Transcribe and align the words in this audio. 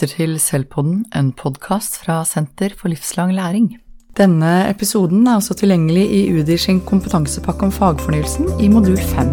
lytter 0.00 0.16
til 0.16 0.38
Selvpodden, 0.40 1.02
en 1.12 1.26
podkast 1.36 1.98
fra 2.00 2.22
Senter 2.24 2.72
for 2.72 2.88
livslang 2.88 3.34
læring. 3.36 3.76
Denne 4.16 4.70
episoden 4.70 5.26
er 5.28 5.36
også 5.36 5.52
tilgjengelig 5.60 6.06
i 6.08 6.20
UDIR 6.32 6.56
sin 6.56 6.80
kompetansepakke 6.80 7.66
om 7.68 7.72
fagfornyelsen 7.72 8.48
i 8.64 8.68
modul 8.72 8.96
5. 8.96 9.28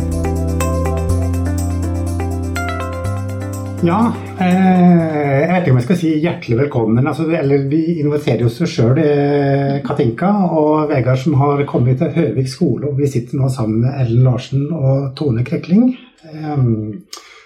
Ja, 3.88 4.12
eh, 4.44 5.40
jeg 5.40 5.54
vet 5.54 5.64
ikke 5.64 5.72
om 5.72 5.80
jeg 5.80 5.88
skal 5.88 6.02
si 6.02 6.14
hjertelig 6.20 6.60
velkommen. 6.66 7.08
Altså, 7.08 7.30
eller 7.32 7.64
vi 7.72 8.02
inviterer 8.02 8.46
oss 8.50 8.60
sjøl, 8.68 9.00
eh, 9.00 9.80
Katinka 9.88 10.34
og 10.52 10.90
Vegard, 10.92 11.24
som 11.24 11.40
har 11.40 11.64
kommet 11.64 12.00
til 12.00 12.12
Høvik 12.12 12.52
skole. 12.52 12.88
og 12.90 12.98
Vi 12.98 13.08
sitter 13.08 13.40
nå 13.40 13.48
sammen 13.48 13.88
med 13.88 14.02
Ellen 14.02 14.24
Larsen 14.24 14.68
og 14.74 15.16
Tone 15.16 15.46
Krekling. 15.46 15.96
Eh, 16.28 16.58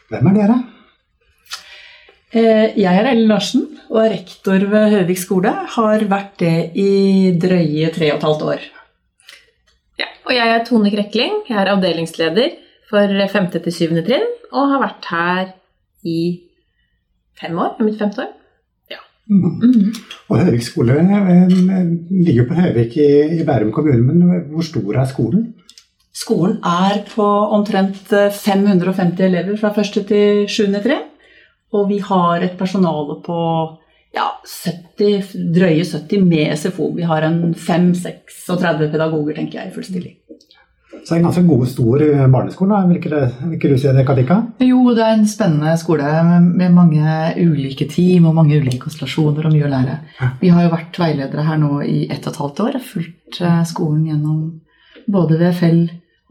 hvem 0.09 0.27
er 0.27 0.33
dere? 0.41 0.63
Eh, 2.31 2.77
jeg 2.79 2.87
er 2.87 3.09
Ellen 3.09 3.27
Larsen 3.27 3.65
og 3.89 3.97
er 4.05 4.13
rektor 4.13 4.63
ved 4.71 4.93
Høvik 4.93 5.19
skole. 5.19 5.51
Har 5.75 6.03
vært 6.07 6.37
det 6.39 6.71
i 6.79 7.33
drøye 7.35 7.89
tre 7.91 8.13
og 8.13 8.21
et 8.21 8.27
halvt 8.27 8.45
år. 8.47 8.61
Ja, 9.99 10.07
og 10.29 10.31
jeg 10.37 10.53
er 10.53 10.63
Tone 10.67 10.93
Krekling. 10.93 11.41
Jeg 11.49 11.57
er 11.59 11.73
avdelingsleder 11.73 12.55
for 12.91 13.17
5. 13.33 13.49
til 13.57 13.75
7. 13.75 13.99
trinn 14.07 14.29
og 14.51 14.71
har 14.71 14.83
vært 14.85 15.09
her 15.11 15.51
i 16.07 16.21
fem 17.41 17.59
år. 17.59 17.75
Mitt 17.83 17.99
femte 17.99 18.23
år. 18.23 18.31
Ja. 18.95 19.03
Mm. 19.27 19.91
Og 20.31 20.39
Høvik 20.45 20.63
skole 20.63 21.01
eh, 21.03 21.93
ligger 22.15 22.47
på 22.47 22.63
Høvik 22.63 22.95
i, 22.95 23.11
i 23.41 23.43
Bærum 23.43 23.75
kommune, 23.75 24.07
men 24.07 24.47
hvor 24.53 24.63
stor 24.63 25.03
er 25.03 25.11
skolen? 25.11 25.49
Skolen 26.15 26.59
er 26.63 27.03
på 27.11 27.27
omtrent 27.27 28.07
550 28.07 29.19
elever 29.27 29.59
fra 29.59 29.75
1. 29.75 30.05
til 30.07 30.45
7. 30.47 30.79
trinn. 30.79 31.10
Og 31.71 31.87
vi 31.89 32.01
har 32.03 32.43
et 32.43 32.57
personale 32.59 33.19
på 33.25 33.37
ja, 34.15 34.27
70, 34.43 35.31
drøye 35.55 35.85
70 35.87 36.25
med 36.27 36.57
SFO. 36.59 36.91
Vi 36.95 37.05
har 37.07 37.23
en 37.23 37.53
5-36 37.55 38.89
pedagoger, 38.91 39.37
tenker 39.37 39.61
jeg, 39.61 39.71
i 39.71 39.75
full 39.75 39.87
stilling. 39.87 40.17
Så 41.07 41.15
en 41.15 41.23
ganske 41.23 41.41
god, 41.47 41.63
stor 41.71 42.03
barneskole, 42.29 42.81
vil 42.89 42.97
ikke, 42.99 43.09
det, 43.09 43.69
du 43.71 43.77
si 43.79 43.93
det, 43.95 44.03
Katika? 44.05 44.41
Jo, 44.61 44.83
det 44.93 45.05
er 45.05 45.15
en 45.15 45.27
spennende 45.29 45.73
skole 45.79 46.09
med 46.43 46.75
mange 46.75 47.15
ulike 47.39 47.87
team 47.89 48.27
og 48.29 48.35
mange 48.37 48.59
ulike 48.59 48.83
konstellasjoner 48.83 49.47
og 49.47 49.55
mye 49.55 49.65
å 49.65 49.71
lære. 49.71 49.97
Vi 50.43 50.51
har 50.53 50.67
jo 50.67 50.73
vært 50.75 50.99
veiledere 51.01 51.47
her 51.47 51.61
nå 51.63 51.79
i 51.87 52.03
ett 52.11 52.27
og 52.27 52.33
et 52.33 52.41
halvt 52.43 52.63
år. 52.67 52.79
Fulgt 52.91 53.41
eh, 53.41 53.63
skolen 53.71 54.03
gjennom 54.11 54.43
både 55.11 55.39
VFL, 55.39 55.81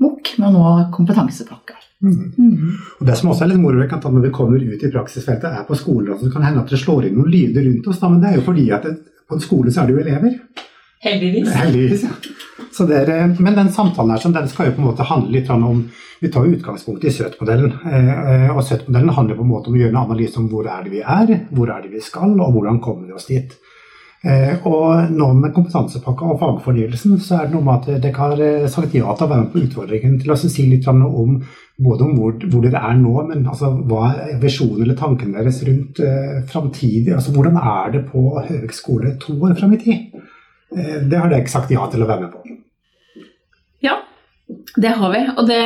MOK, 0.04 0.34
men 0.38 0.54
nå 0.54 0.76
kompetansepakka. 0.94 1.80
Mm. 2.00 2.32
Mm. 2.38 2.76
Og 2.98 3.06
Det 3.06 3.16
som 3.18 3.30
også 3.30 3.44
er 3.44 3.52
litt 3.52 3.60
moro 3.60 3.82
når 3.84 4.24
vi 4.24 4.32
kommer 4.32 4.62
ut 4.62 4.82
i 4.82 4.92
praksisfeltet, 4.92 5.52
er 5.52 5.68
på 5.68 5.76
skoler. 5.76 6.16
Så 6.16 6.28
det 6.28 6.32
kan 6.32 6.46
hende 6.46 6.64
at 6.64 6.72
det 6.72 6.80
slår 6.80 7.06
inn 7.06 7.18
noen 7.18 7.30
lyder 7.32 7.66
rundt 7.66 7.88
oss, 7.92 8.00
da, 8.00 8.08
men 8.08 8.22
det 8.22 8.30
er 8.30 8.40
jo 8.40 8.46
fordi 8.48 8.66
at 8.72 8.88
det, 8.88 8.96
på 9.28 9.36
en 9.36 9.44
skole 9.44 9.72
så 9.72 9.82
er 9.82 9.90
det 9.90 9.96
jo 9.96 10.04
elever. 10.04 10.36
Heldigvis. 11.00 11.52
Heldigvis, 11.56 12.02
ja. 12.04 12.86
er, 12.98 13.12
men 13.40 13.56
den 13.56 13.70
samtalen 13.72 14.12
her, 14.12 14.32
den 14.32 14.48
skal 14.48 14.68
jo 14.68 14.76
på 14.76 14.82
en 14.82 14.88
måte 14.90 15.06
handle 15.08 15.32
litt 15.32 15.48
om 15.52 15.86
Vi 16.20 16.28
tar 16.28 16.44
jo 16.44 16.52
utgangspunkt 16.52 17.04
i 17.08 17.10
SØT-modellen. 17.10 17.70
Eh, 17.88 18.50
og 18.52 18.58
SØT-modellen 18.60 19.14
handler 19.16 19.38
på 19.38 19.44
en 19.46 19.48
måte 19.48 19.70
om 19.70 19.76
å 19.78 19.80
gjøre 19.80 19.94
en 19.94 20.02
analyse 20.02 20.36
om 20.36 20.50
hvor 20.52 20.66
er 20.68 20.82
det 20.84 20.90
vi 20.92 21.00
er, 21.00 21.30
hvor 21.56 21.70
er 21.72 21.80
det 21.80 21.94
vi 21.94 22.02
skal, 22.04 22.34
og 22.36 22.52
hvordan 22.52 22.80
kommer 22.84 23.06
vi 23.08 23.16
oss 23.16 23.30
dit. 23.30 23.54
Eh, 24.20 24.66
og 24.68 25.12
nå 25.16 25.30
med 25.38 25.54
kompetansepakka 25.56 26.26
og 26.28 26.40
fagfornyelsen, 26.42 27.16
så 27.24 27.38
er 27.38 27.46
det 27.48 27.54
noe 27.54 27.64
med 27.64 27.78
at 27.78 28.02
dere 28.04 28.18
har 28.18 28.68
sagt 28.68 28.92
ja 28.92 29.14
til 29.16 29.24
å 29.24 29.30
være 29.30 29.46
med 29.46 29.52
på 29.54 29.62
utfordringen 29.64 30.18
til 30.20 30.34
å 30.34 30.36
si 30.36 30.66
litt 30.68 30.88
om 30.90 31.38
både 31.80 32.04
om 32.04 32.16
hvor, 32.18 32.34
hvor, 32.44 32.60
dere 32.64 32.82
er 32.90 32.98
nå, 33.00 33.14
men 33.30 33.46
altså, 33.48 33.70
hva 33.88 34.10
er 34.12 34.34
visjonen 34.42 34.84
eller 34.84 34.98
tanken 34.98 35.32
deres 35.36 35.62
rundt 35.64 36.02
eh, 36.04 36.42
framtidig? 36.50 37.14
Altså, 37.16 37.32
hvordan 37.32 37.56
er 37.56 37.94
det 37.94 38.02
på 38.10 38.24
høgskole 38.50 39.14
to 39.22 39.38
år 39.38 39.56
fram 39.56 39.72
i 39.76 39.80
tid? 39.80 40.20
Eh, 40.76 40.98
det 41.08 41.16
har 41.16 41.30
dere 41.30 41.40
ikke 41.40 41.54
sagt 41.54 41.72
ja 41.72 41.86
til 41.90 42.04
å 42.04 42.10
være 42.10 42.26
med 42.26 42.34
på. 42.34 42.58
Ja, 43.86 43.96
det 44.76 44.92
har 45.00 45.14
vi. 45.14 45.22
Og 45.32 45.48
det, 45.48 45.62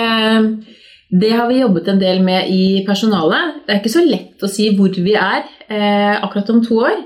det, 1.11 1.33
har 1.35 1.51
vi 1.51 1.59
jobbet 1.65 1.91
en 1.91 1.99
del 2.05 2.23
med 2.23 2.53
i 2.55 2.85
personalet. 2.87 3.65
Det 3.65 3.75
er 3.75 3.83
ikke 3.83 3.97
så 3.97 4.05
lett 4.07 4.47
å 4.47 4.53
si 4.53 4.71
hvor 4.79 4.95
vi 4.95 5.17
er 5.19 5.43
eh, 5.67 6.15
akkurat 6.21 6.55
om 6.55 6.63
to 6.63 6.79
år. 6.87 7.03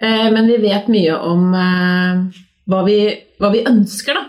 Eh, 0.00 0.32
men 0.32 0.46
vi 0.46 0.58
vet 0.62 0.90
mye 0.90 1.16
om 1.22 1.54
eh, 1.54 2.42
hva 2.70 2.82
vi, 2.86 2.98
hva 3.40 3.50
vi 3.54 3.64
ønsker, 3.68 4.18
da. 4.18 4.24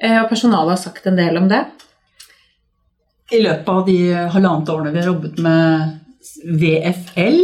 Eh, 0.00 0.18
og 0.22 0.28
personalet 0.30 0.76
har 0.76 0.82
sagt 0.82 1.08
en 1.10 1.18
del 1.18 1.40
om 1.40 1.48
det. 1.50 1.64
I 3.30 3.42
løpet 3.44 3.68
av 3.70 3.82
de 3.86 3.98
halvannet 4.34 4.72
årene 4.72 4.92
vi 4.94 5.02
har 5.02 5.10
jobbet 5.12 5.40
med 5.44 5.98
VFL, 6.60 7.42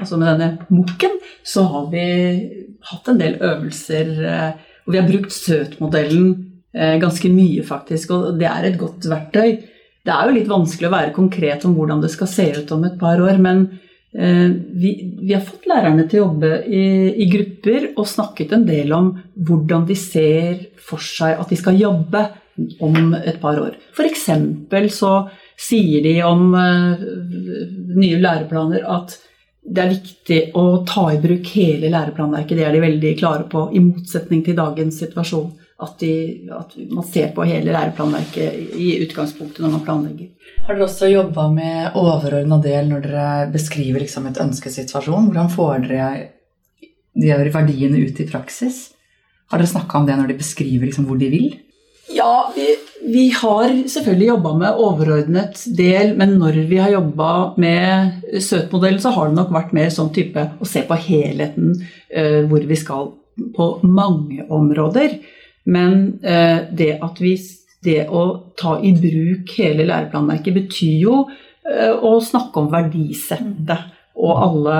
altså 0.00 0.18
med 0.18 0.30
denne 0.32 0.48
MOK-en, 0.74 1.18
så 1.46 1.64
har 1.70 1.86
vi 1.92 2.06
hatt 2.88 3.10
en 3.10 3.20
del 3.20 3.36
øvelser. 3.38 4.10
hvor 4.84 4.92
vi 4.92 4.98
har 4.98 5.06
brukt 5.06 5.32
SØT-modellen 5.32 6.32
ganske 6.74 7.30
mye, 7.30 7.62
faktisk. 7.62 8.10
Og 8.10 8.40
det 8.40 8.48
er 8.50 8.66
et 8.66 8.80
godt 8.80 9.06
verktøy. 9.06 9.60
Det 10.02 10.14
er 10.14 10.26
jo 10.26 10.34
litt 10.34 10.50
vanskelig 10.50 10.88
å 10.88 10.96
være 10.96 11.14
konkret 11.14 11.64
om 11.68 11.76
hvordan 11.78 12.02
det 12.02 12.10
skal 12.10 12.30
se 12.32 12.48
ut 12.58 12.74
om 12.74 12.84
et 12.88 12.98
par 12.98 13.22
år, 13.22 13.38
men 13.38 13.68
vi, 14.12 14.90
vi, 15.20 15.32
har 15.34 15.42
fått 15.44 15.66
lærerne 15.68 16.06
til 16.08 16.22
å 16.22 16.26
jobbe 16.28 16.48
i, 16.64 16.84
i, 17.12 17.26
grupper 17.28 17.90
og 17.90 18.06
snakket 18.08 18.54
en 18.56 18.64
del 18.64 18.94
om 18.96 19.10
hvordan 19.36 19.84
de 19.88 19.96
ser 20.00 20.62
for 20.80 21.04
seg 21.04 21.36
at 21.36 21.52
de 21.52 21.58
skal 21.60 21.76
jobbe 21.76 22.22
om 22.80 23.14
et 23.18 23.38
par 23.40 23.60
år. 23.60 23.76
F.eks. 23.92 24.26
så 24.96 25.12
sier 25.58 26.02
de 26.02 26.14
om 26.26 26.54
uh, 26.54 27.06
nye 27.98 28.20
læreplaner 28.22 28.86
at 28.88 29.18
det 29.68 29.82
er 29.82 29.92
viktig 29.92 30.40
å 30.56 30.64
ta 30.88 31.08
i 31.12 31.20
bruk 31.20 31.50
hele 31.52 31.90
læreplanverket. 31.92 32.56
Det 32.56 32.66
er 32.66 32.74
de 32.74 32.84
veldig 32.84 33.14
klare 33.20 33.48
på, 33.50 33.68
i 33.76 33.82
motsetning 33.84 34.40
til 34.46 34.56
dagens 34.56 35.00
situasjon. 35.02 35.50
At, 35.78 35.92
de, 36.00 36.48
at 36.50 36.72
man 36.90 37.06
ser 37.06 37.28
på 37.36 37.44
hele 37.46 37.70
læreplanverket 37.70 38.74
i 38.74 38.96
utgangspunktet 39.04 39.62
når 39.62 39.76
man 39.76 39.84
planlegger. 39.86 40.32
Har 40.66 40.74
dere 40.74 40.88
også 40.88 41.10
jobba 41.12 41.44
med 41.54 41.94
overordna 42.00 42.58
del 42.64 42.90
når 42.90 43.04
dere 43.04 43.28
beskriver 43.52 44.02
liksom 44.02 44.26
et 44.26 44.40
ønskesituasjon? 44.42 45.28
Hvordan 45.30 45.52
får 45.54 45.86
dere 45.86 46.08
de 47.14 47.30
verdiene 47.54 48.02
ut 48.02 48.18
i 48.18 48.26
praksis? 48.26 48.88
Har 49.52 49.62
dere 49.62 49.70
snakka 49.70 50.00
om 50.00 50.08
det 50.08 50.18
når 50.18 50.32
de 50.32 50.40
beskriver 50.42 50.90
liksom 50.90 51.06
hvor 51.06 51.20
de 51.20 51.30
vil? 51.30 51.48
Ja, 52.10 52.50
vi, 52.56 52.66
vi 53.06 53.28
har 53.36 53.68
selvfølgelig 53.88 54.28
jobba 54.32 54.52
med 54.58 54.82
overordnet 54.82 55.60
del, 55.76 56.14
men 56.16 56.38
når 56.40 56.62
vi 56.68 56.78
har 56.80 56.90
jobba 56.94 57.30
med 57.60 58.22
SØT-modellen, 58.32 59.00
så 59.00 59.12
har 59.14 59.28
det 59.28 59.36
nok 59.36 59.52
vært 59.54 59.74
mer 59.76 59.90
sånn 59.92 60.10
type 60.16 60.44
å 60.58 60.68
se 60.68 60.82
på 60.88 60.96
helheten, 61.06 61.74
uh, 62.16 62.40
hvor 62.48 62.64
vi 62.66 62.78
skal 62.80 63.12
på 63.54 63.68
mange 63.86 64.46
områder. 64.50 65.18
Men 65.66 66.18
eh, 66.22 66.68
det 66.72 66.94
at 67.04 67.20
vi 67.20 67.34
det 67.84 68.08
å 68.10 68.22
ta 68.58 68.78
i 68.82 68.92
bruk 68.96 69.52
hele 69.58 69.86
læreplanverket 69.86 70.56
betyr 70.56 70.96
jo 71.04 71.20
eh, 71.28 71.92
å 71.94 72.18
snakke 72.24 72.62
om 72.62 72.72
verdisettet 72.72 73.94
og 74.18 74.32
alle, 74.34 74.78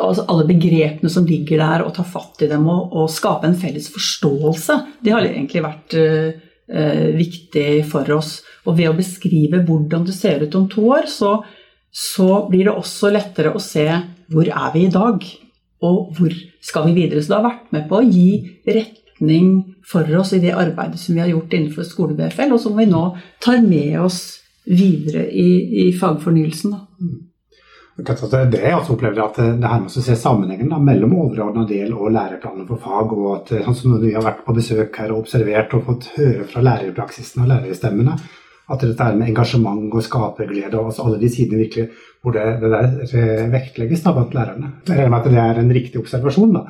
altså 0.00 0.24
alle, 0.26 0.48
begrepene 0.48 1.12
som 1.12 1.26
ligger 1.28 1.62
der, 1.62 1.84
og 1.86 1.94
ta 1.94 2.02
fatt 2.06 2.42
i 2.42 2.50
dem 2.50 2.66
og, 2.66 2.90
og 2.90 3.12
skape 3.12 3.46
en 3.46 3.58
felles 3.58 3.86
forståelse. 3.94 4.80
Det 5.04 5.14
har 5.14 5.28
egentlig 5.28 5.62
vært 5.62 5.94
eh, 5.98 6.40
uh, 6.74 7.08
viktig 7.14 7.68
for 7.86 8.08
oss. 8.16 8.40
Og 8.66 8.80
ved 8.80 8.90
å 8.90 8.96
beskrive 8.98 9.62
hvordan 9.68 10.08
det 10.08 10.16
ser 10.16 10.42
ut 10.42 10.58
om 10.58 10.66
to 10.72 10.88
år, 10.96 11.06
så, 11.06 11.36
så 11.94 12.42
blir 12.50 12.66
det 12.66 12.74
også 12.74 13.12
lettere 13.14 13.54
å 13.54 13.62
se 13.62 13.86
hvor 14.28 14.50
er 14.50 14.72
vi 14.74 14.88
i 14.88 14.92
dag, 14.92 15.22
og 15.86 16.18
hvor 16.18 16.34
skal 16.66 16.88
vi 16.88 16.98
videre. 16.98 17.22
Så 17.22 17.30
det 17.30 17.38
har 17.38 17.46
vært 17.46 17.70
med 17.76 17.86
på 17.86 18.00
å 18.00 18.08
gi 18.08 18.32
rett 18.66 19.07
retning 19.18 19.74
for 19.84 20.16
oss 20.16 20.32
i 20.32 20.38
det 20.38 20.52
arbeidet 20.52 20.98
som 20.98 21.14
vi 21.14 21.20
har 21.20 21.28
gjort 21.28 21.52
innenfor 21.52 21.82
skole-BFL, 21.82 22.52
og 22.52 22.60
som 22.60 22.76
vi 22.76 22.86
nå 22.86 23.16
tar 23.40 23.62
med 23.62 24.00
oss 24.00 24.40
videre 24.64 25.30
i, 25.30 25.88
i 25.88 25.92
fagfornyelsen. 25.92 26.72
Da. 26.72 26.84
Det 27.98 28.60
jeg 28.62 28.76
også 28.76 28.94
opplever 28.94 29.24
at 29.24 29.38
det 29.38 29.66
her 29.66 29.80
med 29.80 29.90
å 29.90 30.02
se 30.02 30.14
sammenhengen 30.16 30.68
da, 30.70 30.78
mellom 30.78 31.16
overordna 31.18 31.64
del 31.66 31.94
og 31.96 32.12
læreplaner 32.14 32.66
for 32.68 32.78
fag, 32.78 33.14
og 33.16 33.30
at 33.34 33.54
sånn 33.64 33.74
som 33.74 33.94
når 33.94 34.04
vi 34.04 34.12
har 34.14 34.26
vært 34.26 34.44
på 34.46 34.54
besøk 34.54 35.00
her 35.00 35.14
og 35.14 35.24
observert 35.24 35.74
og 35.74 35.88
fått 35.88 36.12
høre 36.18 36.44
fra 36.46 36.62
lærerpraksisen 36.62 37.42
og 37.42 37.50
lærerstemmene, 37.50 38.14
at 38.68 38.84
dette 38.84 39.04
er 39.04 39.16
med 39.16 39.30
engasjement 39.30 39.88
og 39.88 40.04
skaperglede 40.04 40.76
og 40.76 40.90
altså 40.90 41.06
alle 41.06 41.20
de 41.22 41.30
sidene 41.32 41.62
virkelig 41.62 41.88
hvor 42.22 42.34
det, 42.34 42.44
det 42.60 42.70
der 42.72 43.50
vektlegges 43.52 44.02
da 44.02 44.12
blant 44.14 44.34
lærerne. 44.34 44.72
Jeg 44.88 44.96
regner 44.98 45.12
med 45.12 45.18
at 45.20 45.28
det 45.30 45.42
er 45.42 45.60
en 45.60 45.70
riktig 45.76 46.00
observasjon. 46.00 46.56
da. 46.56 46.64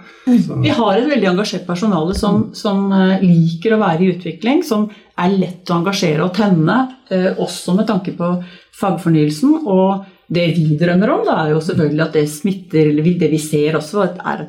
Så. 0.44 0.58
Vi 0.60 0.74
har 0.76 0.98
et 0.98 1.08
veldig 1.08 1.30
engasjert 1.30 1.64
personale 1.66 2.16
som, 2.18 2.42
som, 2.56 2.84
eh, 2.92 3.24
liker 3.24 3.74
å 3.74 3.80
være 3.80 4.04
i 4.04 4.10
utvikling, 4.12 4.60
som 4.66 4.86
er 5.18 5.34
lett 5.40 5.72
å 5.72 5.78
engasjere 5.80 6.26
og 6.26 6.34
tenne, 6.36 6.76
eh, 7.08 7.30
også 7.32 7.74
med 7.78 7.88
tanke 7.88 8.12
på 8.18 8.30
fagfornyelsen. 8.78 9.64
Og 9.64 10.04
det 10.28 10.50
vi 10.58 10.76
drømmer 10.80 11.14
om, 11.16 11.24
da, 11.26 11.40
er 11.46 11.56
jo 11.56 11.64
selvfølgelig 11.64 12.04
at 12.04 12.20
det 12.20 12.28
smitter, 12.28 12.92
eller 12.92 13.12
det 13.24 13.32
vi 13.32 13.40
ser 13.42 13.80
også, 13.80 14.04
er 14.04 14.48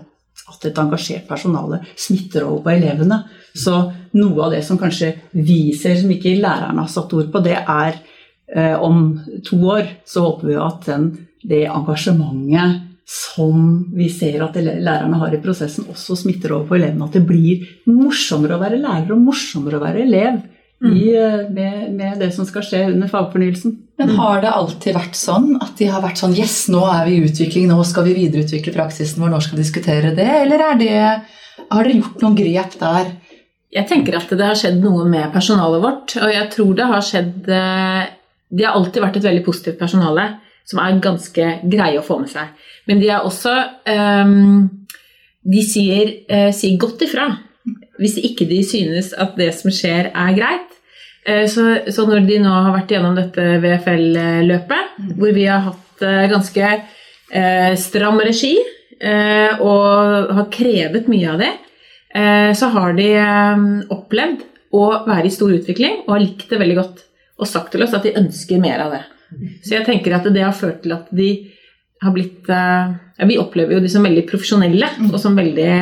at 0.49 0.65
et 0.65 0.81
engasjert 0.81 1.27
personale 1.29 1.79
smitter 1.95 2.43
over 2.43 2.65
på 2.65 2.75
elevene. 2.75 3.23
Så 3.55 3.79
noe 4.17 4.45
av 4.45 4.53
det 4.53 4.61
som 4.65 4.79
kanskje 4.79 5.13
vi 5.31 5.73
ser 5.77 5.97
som 6.01 6.11
ikke 6.13 6.37
lærerne 6.39 6.85
har 6.85 6.91
satt 6.91 7.13
ord 7.17 7.31
på, 7.33 7.41
det 7.45 7.57
er 7.59 7.97
eh, 8.55 8.75
om 8.75 9.17
to 9.45 9.59
år 9.75 9.89
så 10.07 10.27
håper 10.27 10.51
vi 10.51 10.59
at 10.59 10.85
den, 10.89 11.09
det 11.43 11.65
engasjementet 11.69 12.85
som 13.09 13.89
vi 13.95 14.05
ser 14.13 14.43
at 14.45 14.57
lærerne 14.61 15.17
har 15.17 15.33
i 15.33 15.41
prosessen, 15.41 15.87
også 15.89 16.17
smitter 16.19 16.53
over 16.53 16.69
på 16.69 16.77
elevene. 16.77 17.07
At 17.07 17.17
det 17.17 17.25
blir 17.25 17.65
morsommere 17.89 18.57
å 18.57 18.61
være 18.61 18.77
lærer 18.77 19.15
og 19.15 19.23
morsommere 19.25 19.79
å 19.79 19.81
være 19.81 20.03
elev 20.05 20.43
i, 20.85 21.09
eh, 21.17 21.49
med, 21.49 21.89
med, 21.95 22.19
det 22.21 22.29
som 22.35 22.45
skal 22.47 22.63
skje 22.63 22.83
under 22.93 23.09
fagfornyelsen. 23.11 23.73
Men 23.99 24.13
har 24.15 24.43
det 24.43 24.53
alltid 24.53 24.95
vært 24.95 25.17
sånn 25.17 25.55
at 25.57 25.73
de 25.79 25.89
har 25.91 26.03
vært 26.05 26.21
sånn 26.21 26.37
Yes, 26.37 26.61
nå 26.71 26.85
er 26.87 27.01
vi 27.07 27.17
i 27.17 27.25
utvikling, 27.27 27.65
nå 27.67 27.81
skal 27.87 28.05
vi 28.07 28.15
videreutvikle 28.21 28.75
praksisen 28.77 29.23
vår, 29.23 29.33
nå 29.33 29.41
skal 29.43 29.57
vi 29.57 29.65
diskutere 29.65 30.13
det? 30.15 30.29
Eller 30.45 30.63
det, 30.79 30.93
har 31.65 31.83
dere 31.83 31.97
gjort 31.97 32.23
noen 32.23 32.37
grep 32.37 32.77
der? 32.79 33.11
Jeg 33.69 33.85
tenker 33.89 34.17
at 34.17 34.31
det 34.33 34.45
har 34.45 34.57
skjedd 34.57 34.79
noe 34.81 35.05
med 35.09 35.29
personalet 35.33 35.83
vårt. 35.83 36.15
Og 36.17 36.31
jeg 36.33 36.49
tror 36.55 36.71
det 36.77 36.87
har 36.89 37.05
skjedd 37.05 37.49
eh, 37.53 38.07
De 38.49 38.65
har 38.65 38.77
alltid 38.77 39.03
vært 39.03 39.19
et 39.19 39.27
veldig 39.29 39.45
positivt 39.45 39.79
personale 39.81 40.31
som 40.69 40.81
er 40.83 41.01
ganske 41.01 41.45
greie 41.65 41.97
å 41.97 42.05
få 42.05 42.19
med 42.21 42.29
seg. 42.29 42.49
Men 42.89 42.99
de 43.01 43.09
er 43.09 43.25
også 43.25 43.53
um, 43.89 44.67
De 45.41 45.61
sier, 45.65 46.11
uh, 46.29 46.49
sier, 46.53 46.77
godt 46.81 47.05
ifra 47.07 47.29
hvis 47.99 48.15
ikke 48.23 48.45
de 48.47 48.61
synes 48.63 49.09
at 49.19 49.33
det 49.37 49.49
som 49.57 49.73
skjer, 49.73 50.07
er 50.15 50.35
greit. 50.37 50.69
Uh, 51.27 51.45
så, 51.51 51.65
så, 51.91 52.05
når 52.07 52.23
de 52.29 52.37
nå 52.41 52.53
har 52.53 52.71
vært 52.73 52.93
gjennom 52.93 53.17
dette 53.17 53.45
VFL-løpet, 53.65 54.93
mm. 54.97 55.09
hvor 55.19 55.33
vi 55.35 55.45
har 55.49 55.65
hatt 55.67 56.05
ganske 56.31 56.69
stram 57.77 58.21
regi 58.23 58.53
og 59.59 60.29
har 60.37 60.45
krevet 60.53 61.09
mye 61.11 61.33
av 61.33 61.41
det, 61.43 61.49
så 62.09 62.71
har 62.73 62.95
de 62.97 63.05
um, 63.21 63.67
opplevd 63.93 64.41
å 64.73 64.85
være 65.05 65.29
i 65.29 65.33
stor 65.33 65.51
utvikling 65.53 66.03
og 66.07 66.15
har 66.15 66.23
likt 66.23 66.49
det 66.49 66.57
veldig 66.61 66.77
godt. 66.79 67.03
Og 67.39 67.47
sagt 67.47 67.71
til 67.73 67.85
oss 67.85 67.93
at 67.95 68.07
de 68.07 68.15
ønsker 68.17 68.61
mer 68.61 68.81
av 68.83 68.95
det. 68.97 69.03
Så 69.63 69.75
jeg 69.75 69.85
tenker 69.85 70.15
at 70.17 70.25
det 70.33 70.41
har 70.41 70.55
ført 70.57 70.81
til 70.83 70.95
at 70.95 71.09
de 71.13 71.29
har 72.01 72.13
blitt 72.15 72.49
eh, 72.49 72.93
ja, 73.19 73.27
Vi 73.29 73.37
opplever 73.37 73.77
jo 73.77 73.83
de 73.83 73.91
som 73.91 74.05
veldig 74.07 74.23
profesjonelle 74.29 74.87
og 75.09 75.17
som 75.21 75.35
veldig 75.37 75.73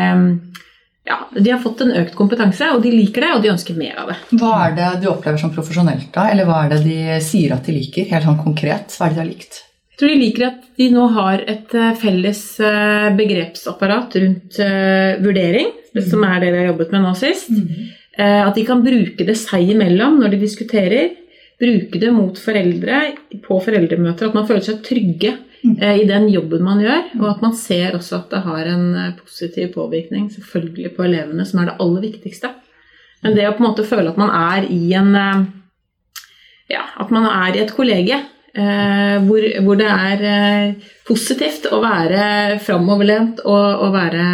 ja, 1.08 1.20
De 1.32 1.52
har 1.54 1.62
fått 1.64 1.86
en 1.86 1.94
økt 2.02 2.18
kompetanse, 2.18 2.68
og 2.74 2.82
de 2.84 2.92
liker 2.92 3.24
det, 3.24 3.30
og 3.38 3.46
de 3.46 3.54
ønsker 3.54 3.78
mer 3.80 4.02
av 4.02 4.12
det. 4.12 4.18
Hva 4.42 4.52
er 4.66 4.74
det 4.76 4.90
du 5.06 5.08
opplever 5.14 5.40
som 5.40 5.54
profesjonelt, 5.56 6.10
da? 6.12 6.26
Eller 6.34 6.50
hva 6.50 6.66
er 6.66 6.74
det 6.74 6.82
de 6.84 7.22
sier 7.24 7.54
at 7.56 7.64
de 7.64 7.78
liker? 7.78 8.10
Helt 8.12 8.28
sånn 8.28 8.42
konkret, 8.42 8.92
hva 8.98 9.08
er 9.08 9.14
det 9.14 9.20
de 9.20 9.24
har 9.24 9.30
likt? 9.30 9.62
Jeg 9.98 10.04
tror 10.04 10.12
de 10.14 10.22
liker 10.22 10.44
at 10.46 10.66
de 10.78 10.88
nå 10.94 11.06
har 11.16 11.42
et 11.50 11.72
eh, 11.74 11.94
felles 11.98 12.42
eh, 12.62 13.08
begrepsapparat 13.18 14.18
rundt 14.22 14.60
vurdering, 15.24 15.72
mm. 15.96 16.04
som 16.06 16.26
er 16.28 16.44
det 16.44 16.52
vi 16.54 16.60
har 16.62 16.70
jobbet 16.72 16.94
med 16.94 17.08
nå 17.08 17.16
sist. 17.18 17.50
Mm. 17.50 17.96
At 18.18 18.56
de 18.58 18.64
kan 18.66 18.80
bruke 18.82 19.26
det 19.28 19.36
seg 19.38 19.76
imellom 19.76 20.16
når 20.18 20.32
de 20.34 20.40
diskuterer 20.42 21.12
bruke 21.60 22.00
det 22.00 22.12
mot 22.14 22.38
foreldre 22.40 23.02
på 23.44 23.60
foreldremøter. 23.66 24.30
At 24.30 24.38
man 24.38 24.48
føler 24.50 24.66
seg 24.66 24.82
trygge 24.86 25.34
mm. 25.64 25.76
eh, 25.82 26.00
i 26.04 26.08
den 26.10 26.30
jobben 26.32 26.66
man 26.66 26.82
gjør. 26.84 27.12
Og 27.20 27.28
at 27.32 27.44
man 27.46 27.58
ser 27.58 27.98
også 27.98 28.22
at 28.22 28.32
det 28.34 28.44
har 28.46 28.72
en 28.74 28.88
eh, 28.94 29.14
positiv 29.18 29.74
påvirkning 29.76 30.30
selvfølgelig 30.34 30.94
på 30.98 31.08
elevene, 31.08 31.46
som 31.48 31.62
er 31.62 31.72
det 31.72 31.78
aller 31.84 32.08
viktigste. 32.08 32.54
Men 33.26 33.38
det 33.38 33.48
å 33.50 33.56
på 33.58 33.64
en 33.64 33.70
måte 33.72 33.88
føle 33.88 34.14
at 34.14 34.20
man 34.22 34.34
er 34.34 34.70
i 34.72 34.82
en 34.98 35.14
eh, 35.18 35.46
Ja, 36.68 36.84
at 37.00 37.12
man 37.16 37.24
er 37.30 37.56
i 37.56 37.62
et 37.64 37.72
kollege 37.72 38.20
hvor, 38.58 39.48
hvor, 39.64 39.78
det 39.80 39.90
er 39.94 40.24
positivt 41.08 41.68
å 41.70 41.82
være 41.84 42.58
framoverlent 42.66 43.44
og, 43.46 43.84
og 43.86 43.92
være, 43.94 44.30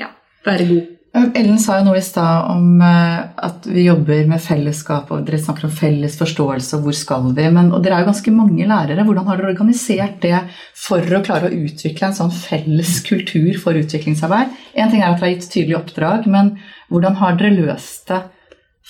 ja, 0.00 0.10
være 0.44 0.68
god. 0.68 0.90
Ellen 1.12 1.58
sa 1.60 1.74
jo 1.76 1.84
noe 1.90 1.98
i 2.00 2.04
stad 2.04 2.46
om 2.48 2.78
eh, 2.80 3.18
at 3.44 3.66
vi 3.68 3.82
jobber 3.84 4.24
med 4.30 4.40
fellesskap, 4.40 5.10
og 5.12 5.26
dere 5.26 5.42
snakker 5.42 5.66
om 5.68 5.74
felles 5.76 6.14
forståelse, 6.16 6.78
og 6.78 6.86
hvor 6.86 6.96
skal 6.96 7.26
vi? 7.36 7.44
Men, 7.52 7.68
og 7.68 7.84
dere 7.84 7.98
er 7.98 8.04
jo 8.04 8.08
ganske 8.08 8.32
mange 8.32 8.64
lærere. 8.64 9.04
Hvordan 9.04 9.28
har 9.28 9.36
dere 9.36 9.52
organisert 9.52 10.16
det 10.24 10.38
for 10.86 11.04
å 11.04 11.20
klare 11.26 11.50
å 11.50 11.58
utvikle 11.66 12.08
en 12.08 12.16
sånn 12.16 12.32
felles 12.32 12.94
kultur 13.04 13.60
for 13.60 13.76
utviklingsarbeid? 13.76 14.56
En 14.72 14.88
ting 14.88 15.04
er 15.04 15.10
at 15.10 15.20
dere 15.20 15.26
har 15.26 15.34
gitt 15.34 15.50
tydelige 15.52 15.82
oppdrag, 15.82 16.30
men 16.32 16.54
hvordan 16.88 17.20
har 17.20 17.36
dere 17.36 17.58
løst 17.60 18.08
det 18.08 18.22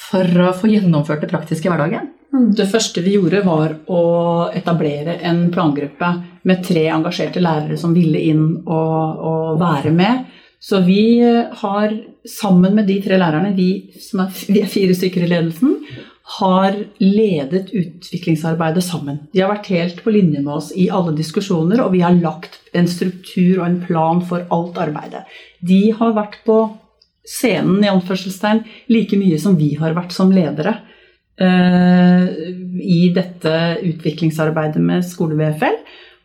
for 0.07 0.47
å 0.47 0.55
få 0.55 0.71
gjennomført 0.71 1.27
det 1.27 1.33
praktiske 1.35 1.67
i 1.67 1.75
hverdagen? 1.75 2.07
Det 2.33 2.65
første 2.73 3.03
vi 3.05 3.19
gjorde, 3.19 3.43
var 3.45 3.75
å 3.93 4.05
etablere 4.57 5.19
en 5.29 5.51
plangruppe 5.53 6.09
med 6.49 6.63
tre 6.65 6.87
engasjerte 6.89 7.43
lærere 7.45 7.77
som 7.77 7.93
ville 7.93 8.23
inn 8.31 8.47
og, 8.63 9.19
og 9.21 9.61
være 9.61 9.93
med. 9.93 10.31
Så 10.63 10.81
vi 10.87 11.21
har 11.21 11.93
sammen 12.29 12.79
med 12.79 12.89
de 12.89 12.97
tre 13.05 13.19
lærerne, 13.21 13.53
vi 13.57 13.93
som 14.01 14.23
er, 14.25 14.31
vi 14.49 14.63
er 14.63 14.71
fire 14.71 14.97
stykker 14.97 15.27
i 15.27 15.29
ledelsen, 15.29 15.75
har 16.39 16.79
ledet 17.03 17.73
utviklingsarbeidet 17.77 18.85
sammen. 18.87 19.19
De 19.35 19.43
har 19.43 19.51
vært 19.53 19.69
helt 19.75 20.01
på 20.05 20.15
linje 20.15 20.41
med 20.41 20.55
oss 20.55 20.71
i 20.73 20.87
alle 20.89 21.13
diskusjoner, 21.19 21.83
og 21.85 21.93
vi 21.93 22.01
har 22.01 22.17
lagt 22.17 22.63
en 22.73 22.89
struktur 22.89 23.59
og 23.59 23.67
en 23.67 23.81
plan 23.85 24.23
for 24.25 24.47
alt 24.55 24.81
arbeidet. 24.81 25.27
De 25.61 25.91
har 25.99 26.17
vært 26.17 26.41
på 26.47 26.63
scenen 27.29 27.85
i 27.85 27.91
anførselstegn 27.91 28.65
like 28.89 29.19
mye 29.21 29.37
som 29.43 29.59
vi 29.59 29.75
har 29.83 29.93
vært 29.99 30.17
som 30.17 30.33
ledere 30.33 30.79
i 31.41 32.99
dette 33.17 33.53
utviklingsarbeidet 33.89 34.83
med 34.85 35.07
skole-VFL, 35.07 35.79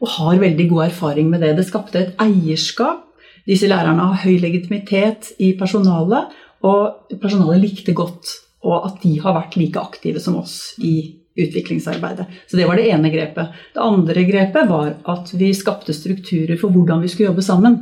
og 0.03 0.11
har 0.17 0.41
veldig 0.41 0.65
god 0.69 0.83
erfaring 0.89 1.29
med 1.31 1.41
det. 1.41 1.53
Det 1.57 1.65
skapte 1.65 2.01
et 2.01 2.19
eierskap 2.21 3.07
disse 3.47 3.69
lærerne 3.69 4.09
har 4.09 4.25
høy 4.25 4.35
legitimitet 4.43 5.31
i 5.39 5.53
personalet, 5.59 6.33
og 6.67 7.15
personalet 7.21 7.63
likte 7.63 7.95
godt 7.95 8.33
og 8.67 8.87
at 8.89 9.03
de 9.03 9.13
har 9.21 9.35
vært 9.37 9.55
like 9.59 9.79
aktive 9.79 10.19
som 10.19 10.39
oss 10.39 10.73
i 10.83 10.95
utviklingsarbeidet. 11.37 12.25
Så 12.49 12.57
det 12.57 12.65
var 12.67 12.79
det 12.79 12.87
ene 12.89 13.11
grepet. 13.13 13.53
Det 13.75 13.83
andre 13.83 14.23
grepet 14.27 14.67
var 14.67 14.95
at 15.13 15.29
vi 15.37 15.51
skapte 15.55 15.93
strukturer 15.95 16.57
for 16.59 16.73
hvordan 16.73 17.03
vi 17.03 17.11
skulle 17.11 17.29
jobbe 17.29 17.45
sammen. 17.45 17.77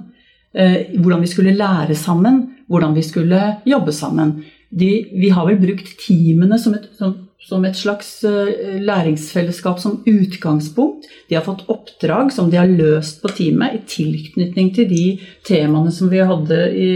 Eh, 0.54 0.92
hvordan 1.00 1.24
vi 1.24 1.32
skulle 1.32 1.56
lære 1.56 1.96
sammen, 1.98 2.42
hvordan 2.68 2.94
vi 2.96 3.06
skulle 3.08 3.40
jobbe 3.66 3.96
sammen. 3.96 4.36
De, 4.70 4.90
vi 5.14 5.30
har 5.34 5.48
vel 5.48 5.62
brukt 5.62 5.94
teamene 6.02 6.60
som 6.62 6.76
et, 6.78 6.90
som 6.98 7.16
som 7.46 7.66
et 7.68 7.78
slags 7.78 8.08
uh, 8.26 8.50
læringsfellesskap 8.82 9.78
som 9.78 10.00
utgangspunkt. 10.10 11.06
De 11.30 11.38
har 11.38 11.46
fått 11.46 11.68
oppdrag 11.70 12.32
som 12.34 12.50
de 12.50 12.58
har 12.58 12.72
løst 12.72 13.22
på 13.22 13.30
teamet 13.38 13.78
i 13.78 13.82
tilknytning 13.86 14.72
til 14.74 14.90
de 14.90 15.04
temaene 15.46 15.94
som 15.94 16.10
vi 16.10 16.24
hadde 16.26 16.58
i 16.74 16.90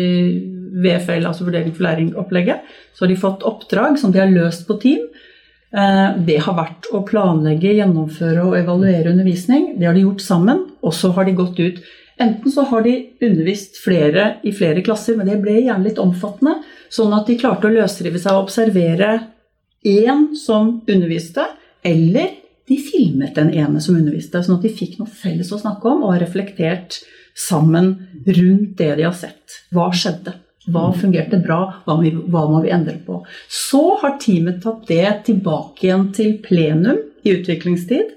VFL, 0.70 1.28
altså 1.28 1.46
Vurdering 1.46 1.74
for 1.76 1.86
læring-opplegget. 1.86 2.66
Så 2.94 3.06
har 3.06 3.14
de 3.14 3.22
fått 3.22 3.46
oppdrag 3.46 4.00
som 4.02 4.14
de 4.14 4.22
har 4.22 4.32
løst 4.34 4.66
på 4.68 4.78
team. 4.82 5.06
Eh, 5.70 6.18
det 6.26 6.40
har 6.46 6.58
vært 6.58 6.90
å 6.94 7.04
planlegge, 7.06 7.76
gjennomføre 7.78 8.46
og 8.46 8.58
evaluere 8.58 9.14
undervisning. 9.14 9.74
Det 9.78 9.90
har 9.90 9.98
de 9.98 10.06
gjort 10.06 10.26
sammen, 10.26 10.66
og 10.82 10.94
så 10.98 11.12
har 11.18 11.30
de 11.30 11.38
gått 11.38 11.62
ut. 11.62 11.82
Enten 12.20 12.52
så 12.52 12.66
har 12.70 12.84
de 12.86 12.96
undervist 13.24 13.80
flere 13.80 14.34
i 14.44 14.54
flere 14.56 14.84
klasser, 14.86 15.18
men 15.18 15.30
det 15.30 15.40
ble 15.44 15.60
gjerne 15.62 15.88
litt 15.88 16.02
omfattende, 16.02 16.58
sånn 16.94 17.14
at 17.16 17.30
de 17.30 17.38
klarte 17.40 17.70
å 17.70 17.74
løsrive 17.74 18.22
seg 18.22 18.36
og 18.36 18.48
observere 18.48 19.14
én 19.86 20.30
som 20.38 20.80
underviste, 20.90 21.46
eller 21.86 22.36
de 22.70 22.78
filmet 22.78 23.34
den 23.38 23.54
ene 23.58 23.82
som 23.82 23.98
underviste, 23.98 24.42
sånn 24.44 24.60
at 24.60 24.68
de 24.68 24.74
fikk 24.74 25.00
noe 25.00 25.10
felles 25.10 25.50
å 25.54 25.62
snakke 25.62 25.90
om 25.90 26.04
og 26.04 26.14
har 26.14 26.24
reflektert 26.26 27.00
sammen 27.40 27.96
rundt 28.26 28.78
det 28.78 28.92
de 29.00 29.08
har 29.08 29.16
sett. 29.18 29.62
Hva 29.74 29.90
skjedde? 29.96 30.36
Hva 30.70 30.90
fungerte 30.94 31.40
bra? 31.42 31.60
Hva 31.86 31.96
må, 31.98 32.04
vi, 32.04 32.12
hva 32.14 32.44
må 32.52 32.60
vi 32.62 32.74
endre 32.74 33.00
på? 33.06 33.24
Så 33.50 33.82
har 34.02 34.20
teamet 34.22 34.60
tatt 34.64 34.86
det 34.90 35.08
tilbake 35.30 35.88
igjen 35.88 36.10
til 36.14 36.36
plenum 36.44 37.00
i 37.26 37.34
utviklingstid 37.34 38.12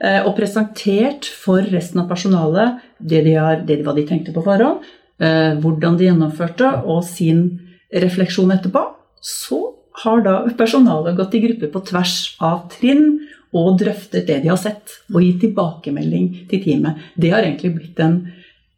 eh, 0.00 0.20
og 0.22 0.32
presentert 0.38 1.28
for 1.28 1.66
resten 1.74 2.00
av 2.00 2.08
personalet 2.08 2.80
det 2.96 3.24
de 3.26 3.34
har, 3.36 3.60
det, 3.66 3.82
hva 3.84 3.94
de 3.96 4.06
tenkte 4.08 4.32
på 4.32 4.44
forhånd, 4.46 4.86
eh, 5.20 5.58
hvordan 5.60 5.98
de 5.98 6.08
gjennomførte, 6.08 6.70
og 6.86 7.02
sin 7.04 7.44
refleksjon 7.92 8.52
etterpå. 8.54 8.84
Så 9.20 9.60
har 10.04 10.22
da 10.24 10.36
personalet 10.56 11.18
gått 11.18 11.34
i 11.36 11.42
grupper 11.44 11.72
på 11.72 11.82
tvers 11.90 12.16
av 12.40 12.68
trinn 12.72 13.20
og 13.56 13.80
drøftet 13.80 14.28
det 14.28 14.38
de 14.44 14.52
har 14.52 14.60
sett, 14.60 15.00
og 15.10 15.24
gitt 15.24 15.40
tilbakemelding 15.42 16.28
til 16.50 16.62
teamet. 16.62 17.00
Det 17.18 17.32
har 17.34 17.42
egentlig 17.42 17.74
blitt 17.74 18.02
en, 18.02 18.20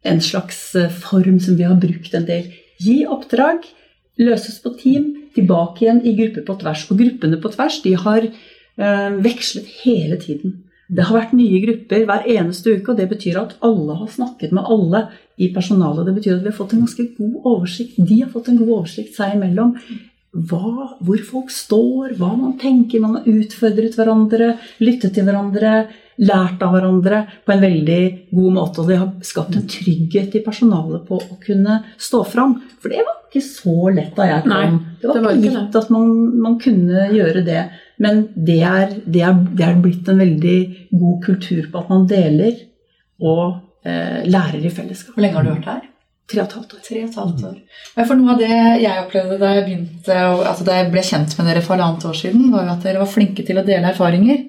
en 0.01 0.21
slags 0.23 0.59
eh, 0.79 0.89
form 0.89 1.37
som 1.43 1.59
vi 1.59 1.67
har 1.67 1.77
brukt 1.79 2.15
en 2.17 2.25
del. 2.25 2.49
Gi 2.81 3.03
oppdrag, 3.05 3.67
løses 4.19 4.57
på 4.63 4.73
team, 4.79 5.11
tilbake 5.33 5.85
igjen 5.85 6.01
i 6.05 6.15
grupper 6.17 6.45
på 6.47 6.57
tvers. 6.61 6.87
Og 6.89 6.99
gruppene 7.01 7.39
på 7.41 7.53
tvers 7.53 7.79
de 7.85 7.93
har 8.01 8.25
øh, 8.25 9.23
vekslet 9.25 9.69
hele 9.83 10.17
tiden. 10.21 10.62
Det 10.87 11.05
har 11.07 11.15
vært 11.15 11.35
nye 11.37 11.59
grupper 11.63 12.07
hver 12.07 12.25
eneste 12.29 12.73
uke, 12.75 12.91
og 12.91 12.97
det 12.99 13.09
betyr 13.11 13.39
at 13.39 13.53
alle 13.63 13.95
har 14.01 14.09
snakket 14.11 14.51
med 14.55 14.67
alle 14.75 15.05
i 15.41 15.49
personalet. 15.55 16.05
Det 16.07 16.15
betyr 16.17 16.35
at 16.35 16.41
vi 16.43 16.51
har 16.51 16.57
fått 16.57 16.73
en 16.75 16.83
ganske 16.83 17.05
god 17.17 17.37
oversikt. 17.53 17.95
De 17.97 18.19
har 18.21 18.31
fått 18.33 18.49
en 18.51 18.59
god 18.59 18.73
oversikt 18.81 19.15
seg 19.17 19.37
imellom 19.37 19.77
hva, 20.33 20.97
hvor 21.05 21.19
folk 21.21 21.51
står, 21.53 22.15
hva 22.17 22.31
man 22.35 22.55
tenker. 22.61 23.01
Man 23.03 23.19
har 23.19 23.27
utfordret 23.29 23.97
hverandre, 23.97 24.55
lyttet 24.81 25.13
til 25.15 25.27
hverandre, 25.27 25.73
lært 26.21 26.61
av 26.65 26.73
hverandre 26.75 27.23
på 27.45 27.53
en 27.53 27.63
veldig 27.63 28.01
god 28.33 28.55
måte. 28.57 28.81
Og 28.81 28.89
det 28.89 28.99
har 29.01 29.11
skapt 29.25 29.57
en 29.57 29.67
trygghet 29.69 30.37
i 30.37 30.43
personalet 30.45 31.05
på 31.07 31.21
å 31.21 31.39
kunne 31.43 31.83
stå 32.01 32.23
fram. 32.33 32.57
For 32.81 32.93
det 32.93 33.05
var 33.05 33.19
ikke 33.29 33.45
så 33.45 33.93
lett 33.93 34.13
da 34.17 34.29
jeg 34.29 34.45
kom. 34.45 34.53
Nei, 34.53 34.97
det 35.01 35.09
var, 35.09 35.17
det 35.17 35.25
var 35.25 35.37
ikke 35.37 35.53
gitt 35.53 35.79
at 35.83 35.93
man, 35.93 36.11
man, 36.41 36.57
kunne 36.61 37.07
gjøre 37.13 37.45
det. 37.45 37.63
Men 38.03 38.25
det 38.35 38.59
er, 38.67 38.93
det, 39.05 39.21
er, 39.23 39.37
det 39.55 39.65
er 39.67 39.79
blitt 39.83 40.09
en 40.11 40.19
veldig 40.19 40.57
god 40.99 41.17
kultur 41.23 41.69
på 41.71 41.81
at 41.83 41.91
man 41.93 42.05
deler 42.09 42.57
og 43.23 43.43
eh, 43.87 44.21
lærer 44.27 44.63
i 44.65 44.71
fellesskap. 44.73 45.15
Hvor 45.15 45.23
lenge 45.23 45.39
har 45.39 45.47
du 45.47 45.53
vært 45.53 45.69
her? 45.71 45.81
Tre 46.31 46.39
og 46.41 46.45
et 46.47 46.55
halvt 46.57 46.73
år. 46.75 46.81
Tre 46.87 46.99
og 47.03 47.09
et 47.09 47.17
halvt 47.19 47.41
år. 47.49 47.55
Men 47.97 48.07
for 48.09 48.19
noe 48.19 48.33
av 48.33 48.41
det 48.41 48.51
jeg 48.83 49.01
opplevde 49.03 49.39
da 49.41 49.49
jeg, 49.57 49.63
begynte, 49.67 50.19
altså 50.49 50.67
da 50.67 50.77
jeg 50.79 50.91
ble 50.93 51.03
kjent 51.09 51.35
med 51.39 51.49
dere 51.51 51.63
for 51.63 51.75
halvannet 51.75 52.05
år 52.09 52.19
siden, 52.19 52.45
var 52.53 52.67
jo 52.67 52.75
at 52.75 52.85
dere 52.87 53.01
var 53.03 53.11
flinke 53.11 53.45
til 53.47 53.59
å 53.59 53.65
dele 53.67 53.91
erfaringer. 53.91 54.39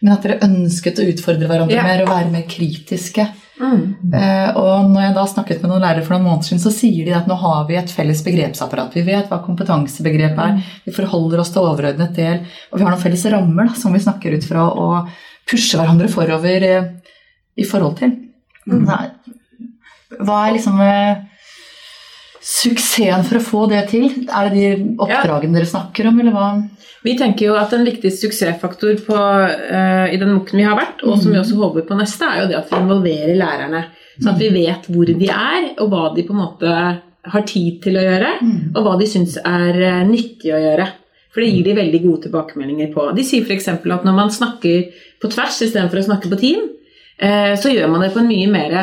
Men 0.00 0.14
at 0.14 0.24
dere 0.24 0.40
ønsket 0.46 1.00
å 1.02 1.08
utfordre 1.10 1.48
hverandre 1.50 1.76
Ja. 1.76 1.84
mer 1.88 2.04
og 2.04 2.12
være 2.12 2.32
mer 2.32 2.44
kritiske. 2.48 3.24
Mm. 3.58 4.12
Eh, 4.14 4.56
og 4.56 4.90
når 4.92 5.02
jeg 5.02 5.14
da 5.16 5.24
snakket 5.30 5.62
med 5.62 5.72
noen 5.72 5.84
lærere 5.84 6.04
for 6.06 6.14
noen 6.14 6.26
måneder 6.28 6.48
siden, 6.48 6.62
så 6.62 6.72
sier 6.74 7.08
de 7.08 7.14
at 7.16 7.28
nå 7.30 7.36
har 7.40 7.64
vi 7.68 7.78
et 7.80 7.92
felles 7.92 8.22
begrepsapparat. 8.26 8.94
Vi 8.94 9.04
vet 9.06 9.30
hva 9.30 9.40
kompetansebegrepet 9.44 10.42
er. 10.44 10.74
Vi 10.86 10.94
forholder 10.96 11.42
oss 11.42 11.52
til 11.54 11.64
overordnet 11.64 12.14
del. 12.16 12.44
Og 12.70 12.78
vi 12.78 12.86
har 12.86 12.94
noen 12.94 13.02
felles 13.02 13.26
rammer 13.34 13.70
da, 13.70 13.76
som 13.78 13.94
vi 13.94 14.02
snakker 14.04 14.38
ut 14.38 14.46
fra 14.46 14.68
og 14.70 15.10
pusher 15.48 15.80
hverandre 15.80 16.10
forover 16.12 16.68
eh, 16.68 16.92
i 17.58 17.66
forhold 17.66 17.98
til. 18.02 18.14
Mm. 18.68 18.86
Hva 20.18 20.38
er 20.44 20.54
liksom 20.56 20.78
eh, 20.84 21.24
suksessen 22.48 23.26
for 23.28 23.38
å 23.38 23.44
få 23.44 23.62
det 23.70 23.84
til? 23.92 24.06
Er 24.26 24.48
det 24.48 24.56
de 24.56 24.92
oppdragene 24.96 25.58
dere 25.58 25.68
snakker 25.68 26.08
om, 26.08 26.20
eller 26.22 26.36
hva? 26.36 26.50
Vi 27.04 27.14
tenker 27.18 27.50
jo 27.50 27.56
at 27.60 27.74
en 27.76 27.86
viktig 27.86 28.10
suksessfaktor 28.14 29.02
på, 29.06 29.16
uh, 29.16 30.06
i 30.10 30.18
den 30.18 30.32
mokken 30.34 30.58
vi 30.58 30.66
har 30.66 30.78
vært, 30.78 31.04
og 31.04 31.20
som 31.20 31.34
vi 31.34 31.40
også 31.40 31.58
håper 31.60 31.86
på 31.88 31.98
neste, 31.98 32.26
er 32.26 32.42
jo 32.42 32.48
det 32.50 32.58
at 32.58 32.72
vi 32.72 32.80
involverer 32.80 33.36
lærerne. 33.38 33.84
Sånn 34.18 34.32
at 34.32 34.40
vi 34.42 34.48
vet 34.54 34.88
hvor 34.90 35.12
de 35.12 35.28
er, 35.30 35.68
og 35.78 35.92
hva 35.92 36.08
de 36.16 36.24
på 36.26 36.34
en 36.34 36.40
måte 36.40 36.78
har 37.28 37.44
tid 37.46 37.82
til 37.84 37.98
å 37.98 38.06
gjøre, 38.06 38.32
og 38.72 38.80
hva 38.86 38.96
de 38.98 39.06
syns 39.10 39.36
er 39.42 39.76
eh, 39.76 40.00
nyttig 40.08 40.50
å 40.54 40.62
gjøre. 40.62 40.88
For 41.34 41.44
det 41.44 41.50
gir 41.52 41.66
de 41.68 41.76
veldig 41.76 42.00
gode 42.02 42.24
tilbakemeldinger 42.24 42.90
på. 42.94 43.04
De 43.14 43.24
sier 43.26 43.44
f.eks. 43.44 43.68
at 43.68 44.06
når 44.06 44.16
man 44.16 44.32
snakker 44.32 44.88
på 45.20 45.30
tvers 45.30 45.60
istedenfor 45.66 46.00
å 46.00 46.06
snakke 46.08 46.30
på 46.32 46.40
team, 46.40 46.64
så 47.18 47.72
gjør 47.72 47.88
man 47.90 48.04
det 48.04 48.12
på 48.14 48.20
en 48.22 48.28
mye 48.30 48.46
mer 48.46 48.74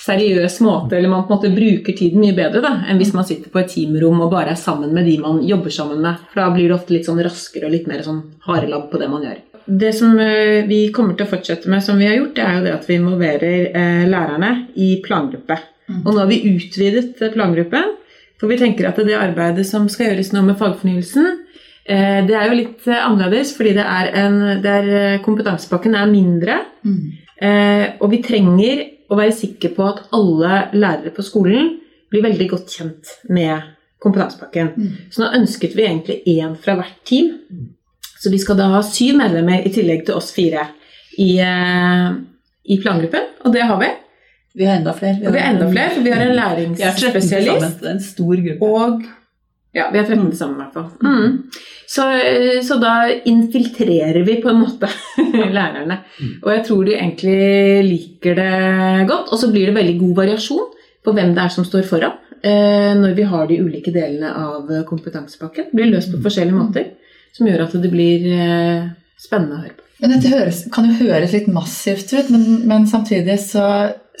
seriøs 0.00 0.60
måte, 0.64 0.96
eller 0.96 1.10
man 1.12 1.24
på 1.26 1.34
en 1.34 1.38
måte 1.38 1.52
bruker 1.52 1.96
tiden 1.96 2.22
mye 2.22 2.36
bedre 2.36 2.62
da, 2.64 2.72
enn 2.88 3.00
hvis 3.00 3.12
man 3.16 3.26
sitter 3.28 3.52
på 3.52 3.60
et 3.60 3.72
teamrom 3.72 4.22
og 4.24 4.32
bare 4.32 4.54
er 4.54 4.60
sammen 4.60 4.94
med 4.96 5.08
de 5.08 5.16
man 5.20 5.42
jobber 5.44 5.74
sammen 5.74 6.00
med. 6.04 6.22
For 6.30 6.40
da 6.40 6.48
blir 6.54 6.70
det 6.70 6.76
ofte 6.76 6.94
litt 6.94 7.08
sånn 7.08 7.20
raskere 7.24 7.68
og 7.68 7.74
litt 7.74 7.88
mer 7.90 8.04
sånn 8.06 8.22
harelabb 8.46 8.88
på 8.92 9.00
det 9.02 9.10
man 9.12 9.26
gjør. 9.26 9.42
Det 9.82 9.90
som 9.94 10.16
eh, 10.18 10.62
vi 10.66 10.80
kommer 10.94 11.18
til 11.18 11.26
å 11.26 11.30
fortsette 11.30 11.70
med, 11.70 11.84
som 11.84 12.00
vi 12.00 12.08
har 12.08 12.16
gjort, 12.16 12.32
det 12.38 12.46
er 12.46 12.56
jo 12.56 12.64
det 12.64 12.72
at 12.78 12.88
vi 12.88 12.96
involverer 12.96 13.66
eh, 13.68 14.06
lærerne 14.08 14.54
i 14.80 14.94
plangruppe. 15.04 15.58
Og 15.90 16.12
nå 16.12 16.18
har 16.22 16.30
vi 16.30 16.42
utvidet 16.54 17.20
eh, 17.20 17.32
plangruppen, 17.34 17.96
for 18.40 18.48
vi 18.50 18.58
tenker 18.60 18.88
at 18.88 18.98
det 19.04 19.18
arbeidet 19.18 19.66
som 19.68 19.88
skal 19.92 20.10
gjøres 20.10 20.32
nå 20.32 20.46
med 20.46 20.56
fagfornyelsen, 20.58 21.28
eh, 21.84 22.20
det 22.26 22.38
er 22.38 22.48
jo 22.48 22.56
litt 22.56 22.88
eh, 22.88 23.02
annerledes, 23.04 23.52
fordi 23.58 23.76
det 23.76 23.84
er 23.84 24.12
en, 24.24 24.40
det 24.64 24.76
er, 24.78 24.92
eh, 24.96 25.18
kompetansepakken 25.26 25.98
er 25.98 26.08
mindre. 26.10 26.62
Eh, 26.88 27.29
og 27.40 28.10
vi 28.12 28.18
trenger 28.24 28.82
å 29.10 29.16
være 29.18 29.34
sikre 29.34 29.70
på 29.74 29.86
at 29.88 30.02
alle 30.16 30.64
lærere 30.76 31.12
på 31.14 31.24
skolen 31.24 31.70
blir 32.10 32.24
veldig 32.26 32.48
godt 32.50 32.74
kjent 32.76 33.12
med 33.32 33.70
kompetansepakken. 34.02 34.72
Så 35.12 35.22
nå 35.22 35.30
ønsket 35.40 35.76
vi 35.76 35.86
egentlig 35.86 36.18
én 36.36 36.56
fra 36.60 36.76
hvert 36.78 36.98
team. 37.08 37.32
Så 38.20 38.32
vi 38.32 38.40
skal 38.40 38.58
da 38.58 38.68
ha 38.74 38.82
syv 38.84 39.16
medlemmer 39.20 39.64
i 39.64 39.72
tillegg 39.72 40.04
til 40.06 40.18
oss 40.20 40.30
fire 40.36 40.66
i, 41.16 41.38
eh, 41.40 42.08
i 42.64 42.76
plangruppen, 42.82 43.30
og 43.44 43.54
det 43.54 43.64
har 43.68 43.80
vi. 43.80 43.88
Vi 44.54 44.66
har 44.66 44.76
enda 44.76 44.92
flere. 44.92 45.26
Og 45.26 45.32
vi 45.32 45.38
har 45.38 45.54
enda 45.54 45.70
flere, 45.70 45.90
for 45.94 46.02
vi 46.02 46.10
har 46.10 46.20
en 46.20 46.28
Vi 46.30 46.36
13 46.36 46.76
sammen. 46.76 46.76
læringsspesialist. 46.76 47.80
Det 47.80 47.88
er 47.88 47.92
en 47.92 48.00
stor 48.00 48.36
gruppe. 48.44 48.66
Og 48.66 49.02
ja, 49.76 49.88
vi 49.92 49.98
har 50.00 50.06
13 50.06 50.32
sammen 50.36 50.56
i 50.56 50.64
hvert 50.64 50.74
fall. 50.74 50.88
Mm. 51.04 51.36
Så, 51.90 52.06
eh, 52.18 52.60
så 52.66 52.76
da 52.82 52.94
infiltrerer 53.30 54.22
vi 54.26 54.36
på 54.42 54.50
en 54.50 54.60
måte 54.64 54.88
lærerne. 55.56 56.00
Og 56.42 56.50
jeg 56.54 56.64
tror 56.66 56.84
de 56.86 56.96
egentlig 56.98 57.84
liker 57.86 58.34
det 58.38 59.08
godt. 59.10 59.30
Og 59.32 59.38
så 59.42 59.50
blir 59.52 59.70
det 59.70 59.76
veldig 59.78 59.96
god 60.00 60.16
variasjon 60.22 60.70
på 61.04 61.14
hvem 61.16 61.34
det 61.36 61.44
er 61.44 61.54
som 61.54 61.64
står 61.66 61.86
foran. 61.88 62.18
eh, 62.42 62.94
Når 62.98 63.14
vi 63.16 63.22
har 63.30 63.46
de 63.46 63.60
ulike 63.62 63.92
delene 63.94 64.32
av 64.36 64.68
kompetansepakken. 64.88 65.70
Det 65.70 65.78
blir 65.80 65.92
løst 65.94 66.12
på 66.14 66.22
forskjellige 66.22 66.56
måter. 66.58 66.90
Som 67.36 67.46
gjør 67.46 67.66
at 67.68 67.78
det 67.82 67.90
blir 67.92 68.26
eh, 68.34 68.90
spennende 69.20 69.58
å 69.58 69.62
høre 69.64 69.76
på. 69.78 69.86
Men 70.00 70.14
dette 70.14 70.30
høres, 70.32 70.62
kan 70.72 70.86
jo 70.88 70.94
høres 71.04 71.34
litt 71.36 71.48
massivt 71.52 72.08
ut, 72.16 72.30
men, 72.32 72.44
men 72.66 72.86
samtidig 72.88 73.34
så 73.42 73.64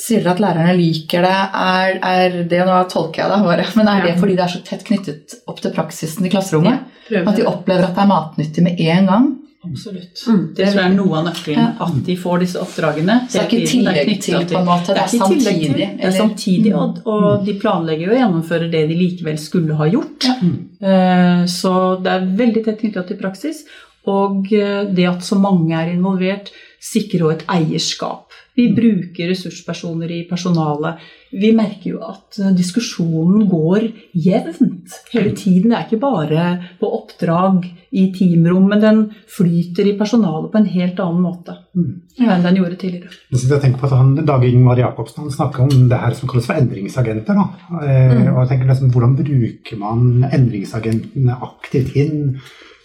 sier 0.00 0.22
dere 0.24 0.32
at 0.36 0.40
lærerne 0.42 0.72
liker 0.78 1.22
det. 1.26 1.34
Er, 1.60 1.98
er 2.02 2.38
det 2.48 2.62
Nå 2.66 2.78
tolker 2.92 3.22
jeg 3.24 3.30
det, 3.34 3.42
bare, 3.44 3.66
men 3.76 3.88
er 3.92 4.00
det 4.06 4.14
Ja. 4.14 4.20
fordi 4.22 4.36
det 4.38 4.46
er 4.46 4.54
så 4.54 4.62
tett 4.64 4.84
knyttet 4.88 5.34
opp 5.46 5.60
til 5.60 5.74
praksisen 5.76 6.26
i 6.26 6.32
klasserommet? 6.32 6.88
Ja, 7.10 7.22
At 7.26 7.36
de 7.36 7.44
opplever 7.50 7.84
at 7.88 7.94
det 7.98 8.02
er 8.04 8.10
matnyttig 8.10 8.62
med 8.64 8.80
en 8.80 9.06
gang? 9.10 9.30
Absolutt. 9.60 10.22
Mm, 10.26 10.54
Det 10.56 10.66
tror 10.70 10.78
jeg 10.80 10.90
er 10.90 10.94
noe 10.96 11.18
av 11.18 11.24
nøkkelen. 11.26 11.58
Ja. 11.60 11.84
At 11.84 11.98
de 12.06 12.14
får 12.16 12.38
disse 12.40 12.56
oppdragene. 12.62 13.16
Så 13.28 13.34
det 13.34 13.40
er 13.42 13.48
ikke 13.50 13.66
tidlig. 13.68 13.92
Det 13.92 14.00
er 14.00 14.22
tillegg 14.24 14.46
til, 14.48 14.54
på 14.54 14.60
en 14.62 14.68
måte, 14.70 14.86
det 14.86 15.02
er 15.02 15.10
det 15.10 15.20
er 15.20 15.24
samtidig. 15.26 15.74
til. 15.74 15.98
Det 15.98 16.06
er 16.08 16.16
samtidig, 16.16 16.72
og, 16.80 17.02
og 17.04 17.44
de 17.44 17.54
planlegger 17.60 18.06
jo 18.06 18.14
å 18.14 18.20
gjennomføre 18.22 18.70
det 18.72 18.82
de 18.88 18.96
likevel 19.02 19.36
skulle 19.42 19.76
ha 19.76 19.90
gjort. 19.92 20.24
Ja. 20.30 20.38
Uh, 20.80 21.44
Så 21.46 21.74
det 22.02 22.14
er 22.14 22.24
veldig 22.40 22.64
tett 22.64 22.80
knyttet 22.80 23.12
til 23.12 23.20
praksis. 23.20 23.64
Og 24.08 24.48
eh, 24.56 24.86
det 24.96 25.04
at 25.10 25.20
så 25.22 25.36
mange 25.36 25.76
er 25.76 25.90
involvert, 25.92 26.48
sikrer 26.80 27.26
også 27.26 27.34
et 27.34 27.42
eierskap. 27.52 28.29
Vi 28.58 28.66
bruker 28.74 29.30
ressurspersoner 29.30 30.10
i 30.10 30.20
personalet. 30.28 31.02
Vi 31.30 31.52
merker 31.54 31.94
jo 31.94 32.00
at 32.02 32.38
eh, 32.40 32.54
diskusjonen 32.56 33.46
går 33.50 33.86
jevnt 34.18 34.96
hele 35.12 35.34
tiden. 35.36 35.70
Det 35.70 35.78
er 35.78 35.86
ikke 35.86 36.02
bare 36.02 36.46
på 36.80 36.90
oppdrag 36.98 37.68
i 37.90 38.06
teamrom, 38.14 38.68
men 38.70 38.82
den 38.82 39.00
flyter 39.30 39.88
i 39.90 39.96
personalet 39.98 40.50
på 40.52 40.60
en 40.60 40.70
helt 40.70 41.00
annen 41.02 41.24
måte 41.24 41.56
enn 41.74 42.44
den 42.44 42.58
gjorde 42.58 42.78
tidligere. 42.78 43.12
Jeg 43.32 43.60
tenker 43.62 43.80
på 43.80 43.88
at 43.88 43.96
han, 43.96 44.12
Dag 44.26 44.44
Ingvar 44.46 44.78
Jacobsen 44.78 45.24
han 45.24 45.34
snakker 45.34 45.64
om 45.64 45.86
det 45.90 46.00
her 46.02 46.16
som 46.18 46.30
kalles 46.30 46.48
for 46.50 46.58
endringsagenter. 46.58 47.38
Da. 47.38 47.78
Eh, 47.80 48.26
og 48.32 48.42
jeg 48.42 48.50
tenker 48.52 48.70
liksom, 48.70 48.90
Hvordan 48.94 49.14
bruker 49.18 49.78
man 49.80 50.26
endringsagentene 50.30 51.38
aktivt 51.46 51.96
inn? 51.98 52.36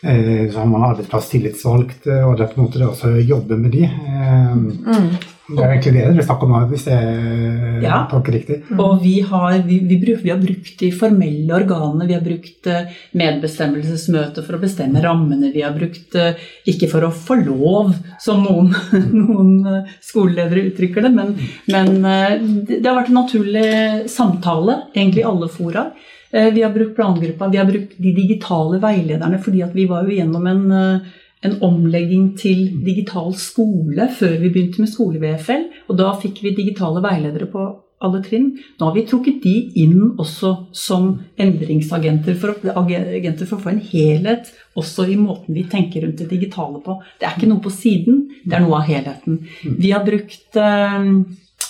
Eh, 0.05 0.51
så 0.51 0.59
har 0.59 0.65
man 0.69 0.83
arbeidsplass 0.85 1.31
tillitsvalgt, 1.31 2.05
eh, 2.07 2.21
og 2.27 2.37
det 2.37 2.45
er 2.45 2.51
på 2.53 2.59
en 2.59 2.67
måte 2.67 2.77
det 2.81 2.89
også 2.91 3.15
å 3.15 3.23
jobbe 3.25 3.57
med 3.57 3.71
de. 3.73 3.87
Eh, 3.89 5.31
Det 5.45 5.61
er 5.61 5.71
egentlig 5.75 5.91
det 5.93 6.03
dere 6.09 6.23
snakker 6.25 6.47
om, 6.49 6.53
hvis 6.71 6.85
jeg 6.89 7.81
Ja. 7.83 8.07
tolker 8.09 8.33
riktig. 8.33 8.63
Og 8.79 8.99
vi 9.03 9.19
har, 9.21 9.59
vi, 9.61 9.77
vi, 9.79 9.97
bruk, 10.01 10.23
vi 10.23 10.31
har 10.31 10.39
brukt 10.41 10.79
de 10.79 10.89
formelle 10.89 11.53
organene. 11.53 12.07
Vi 12.07 12.15
har 12.15 12.21
brukt 12.25 12.65
medbestemmelsesmøter 13.13 14.41
for 14.43 14.57
å 14.57 14.61
bestemme 14.61 15.03
rammene. 15.03 15.53
Vi 15.53 15.61
har 15.61 15.75
brukt 15.77 16.17
ikke 16.65 16.89
for 16.89 17.05
å 17.05 17.11
få 17.13 17.37
lov, 17.45 17.93
som 18.19 18.41
noen, 18.41 18.73
noen 19.13 19.85
skoleledere 20.01 20.65
uttrykker 20.71 21.05
det, 21.05 21.13
men, 21.13 21.35
men 21.69 22.65
det 22.65 22.81
det 22.81 22.89
har 22.89 22.97
vært 23.03 23.13
en 23.13 23.21
naturlig 23.21 24.09
samtale, 24.09 24.81
egentlig 24.95 25.21
i 25.21 25.29
alle 25.29 25.47
fora. 25.47 25.91
Eh, 26.35 26.53
Vi 26.53 26.61
har 26.61 26.73
brukt 26.73 26.95
plangruppa, 26.95 27.47
vi 27.47 27.57
har 27.57 27.65
brukt 27.65 27.97
de 27.97 28.11
digitale 28.11 28.79
veilederne, 28.83 29.39
fordi 29.39 29.63
vi 29.73 29.85
var 29.87 30.03
jo 30.03 30.17
gjennom 30.17 30.47
en, 30.47 30.71
eh, 30.71 30.99
en 31.43 31.55
omlegging 31.61 32.35
til 32.37 32.83
digital 32.83 33.33
skole 33.33 34.09
før 34.09 34.39
vi 34.41 34.49
begynte 34.49 34.79
med 34.79 34.89
skole-VFL. 34.89 35.65
Og 35.89 35.97
da 35.97 36.11
fikk 36.19 36.41
vi 36.43 36.55
digitale 36.55 37.01
veiledere 37.01 37.47
på 37.51 37.65
alle 38.01 38.21
trinn. 38.21 38.57
Nå 38.79 38.85
har 38.89 38.93
vi 38.93 39.05
trukket 39.07 39.41
de 39.43 39.53
inn 39.75 40.17
også 40.17 40.67
som 40.75 41.21
endringsagenter 41.39 42.35
for, 42.35 42.55
agenter 42.75 43.45
for 43.45 43.57
å 43.57 43.61
få 43.61 43.71
en 43.71 43.79
helhet 43.79 44.51
også 44.75 45.07
i 45.07 45.15
måten 45.15 45.55
vi 45.55 45.63
tenker 45.63 46.03
rundt 46.03 46.17
det 46.17 46.29
digitale 46.29 46.81
på. 46.83 46.99
Det 47.19 47.29
er 47.29 47.37
ikke 47.37 47.47
noe 47.47 47.63
på 47.63 47.71
siden, 47.71 48.27
det 48.45 48.57
er 48.57 48.65
noe 48.65 48.81
av 48.81 48.89
helheten. 48.89 49.39
Vi 49.63 49.91
har 49.91 50.03
brukt 50.03 50.59
eh, 50.59 51.09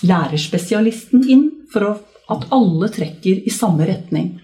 lærerspesialisten 0.09 1.29
inn 1.29 1.45
for 1.71 1.89
å, 1.91 1.93
at 2.33 2.47
alle 2.55 2.89
trekker 2.89 3.45
i 3.45 3.53
samme 3.53 3.85
retning. 3.85 4.39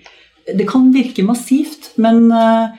Det 0.47 0.67
kan 0.69 0.89
virke 0.93 1.23
massivt, 1.27 1.91
men 2.01 2.31
eh, 2.31 2.77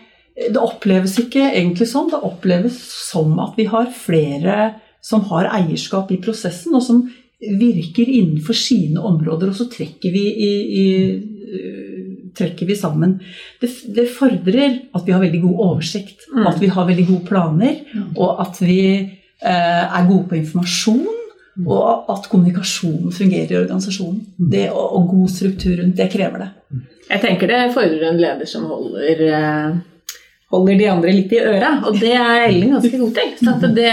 det 0.50 0.58
oppleves 0.60 1.18
ikke 1.22 1.44
egentlig 1.52 1.86
sånn. 1.90 2.10
Det 2.12 2.22
oppleves 2.24 2.78
som 3.10 3.36
at 3.42 3.58
vi 3.58 3.66
har 3.70 3.90
flere 3.94 4.74
som 5.02 5.24
har 5.32 5.48
eierskap 5.50 6.12
i 6.14 6.20
prosessen, 6.22 6.74
og 6.78 6.82
som 6.86 7.02
virker 7.42 8.06
innenfor 8.06 8.54
sine 8.54 9.02
områder, 9.02 9.50
og 9.50 9.56
så 9.58 9.66
trekker 9.70 10.12
vi, 10.14 10.22
i, 10.30 10.50
i, 10.78 10.84
øh, 11.58 12.12
trekker 12.38 12.68
vi 12.68 12.76
sammen. 12.78 13.16
Det, 13.60 13.70
det 13.96 14.04
fordrer 14.14 14.76
at 14.94 15.02
vi 15.06 15.12
har 15.12 15.20
veldig 15.24 15.40
god 15.42 15.64
oversikt, 15.70 16.28
Mm. 16.32 16.46
at 16.46 16.60
vi 16.62 16.70
har 16.72 16.86
veldig 16.88 17.06
gode 17.06 17.26
planer, 17.28 17.74
og 18.16 18.38
at 18.46 18.60
vi 18.62 18.78
eh, 18.96 19.84
er 19.98 20.06
gode 20.08 20.28
på 20.30 20.38
informasjon. 20.38 21.18
Og 21.68 22.06
at 22.08 22.30
kommunikasjonen 22.32 23.12
fungerer 23.12 23.50
i 23.52 23.58
organisasjonen. 23.58 24.22
Det, 24.38 24.70
og, 24.70 24.86
og 24.96 25.10
god 25.10 25.28
struktur 25.28 25.74
rundt 25.82 25.98
det 25.98 26.06
krever 26.14 26.46
det. 26.46 26.48
Jeg 27.08 27.20
tenker 27.22 27.50
det 27.50 27.72
fordrer 27.74 28.08
en 28.08 28.20
leder 28.20 28.48
som 28.48 28.68
holder, 28.70 29.22
eh, 29.26 29.74
holder 30.52 30.78
de 30.78 30.88
andre 30.92 31.12
litt 31.16 31.32
i 31.34 31.40
øra, 31.42 31.74
og 31.88 31.98
det 32.00 32.12
er 32.14 32.46
Ellen 32.46 32.76
ganske 32.76 32.98
god 32.98 33.14
til. 33.18 33.74
Det, 33.76 33.92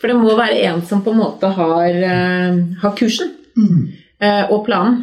for 0.00 0.12
det 0.12 0.16
må 0.20 0.36
være 0.38 0.60
en 0.68 0.82
som 0.86 1.02
på 1.02 1.14
en 1.14 1.22
måte 1.22 1.50
har, 1.56 1.88
eh, 1.88 2.58
har 2.82 2.96
kursen 2.98 3.32
eh, 4.20 4.44
og 4.50 4.64
planen. 4.66 5.02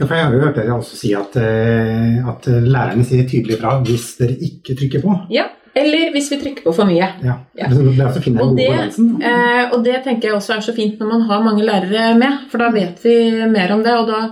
Ja, 0.00 0.06
for 0.06 0.16
jeg 0.16 0.24
har 0.24 0.32
jo 0.32 0.40
hørt 0.40 0.56
dere 0.56 0.76
også 0.78 0.96
si 0.96 1.10
at, 1.12 1.34
at 1.36 2.46
lærerne 2.48 3.04
sier 3.04 3.26
tydelig 3.28 3.58
fra 3.60 3.74
hvis 3.84 4.14
dere 4.16 4.36
ikke 4.46 4.76
trykker 4.78 5.02
på. 5.04 5.16
Ja, 5.28 5.50
Eller 5.76 6.10
hvis 6.10 6.30
vi 6.32 6.38
trykker 6.40 6.64
på 6.64 6.72
for 6.74 6.88
mye. 6.88 7.06
Ja. 7.22 7.36
Ja. 7.54 7.68
Og 7.70 8.56
det, 8.56 8.70
eh, 8.70 9.66
og 9.70 9.84
det 9.84 10.00
tenker 10.02 10.30
jeg 10.30 10.38
også 10.38 10.56
er 10.56 10.64
så 10.64 10.74
fint 10.74 10.98
når 10.98 11.12
man 11.12 11.26
har 11.28 11.44
mange 11.44 11.66
lærere 11.66 12.14
med, 12.18 12.48
for 12.50 12.58
da 12.62 12.70
vet 12.74 12.98
vi 13.04 13.14
mer 13.52 13.76
om 13.76 13.84
det. 13.84 13.94
Og 14.00 14.08
da 14.10 14.22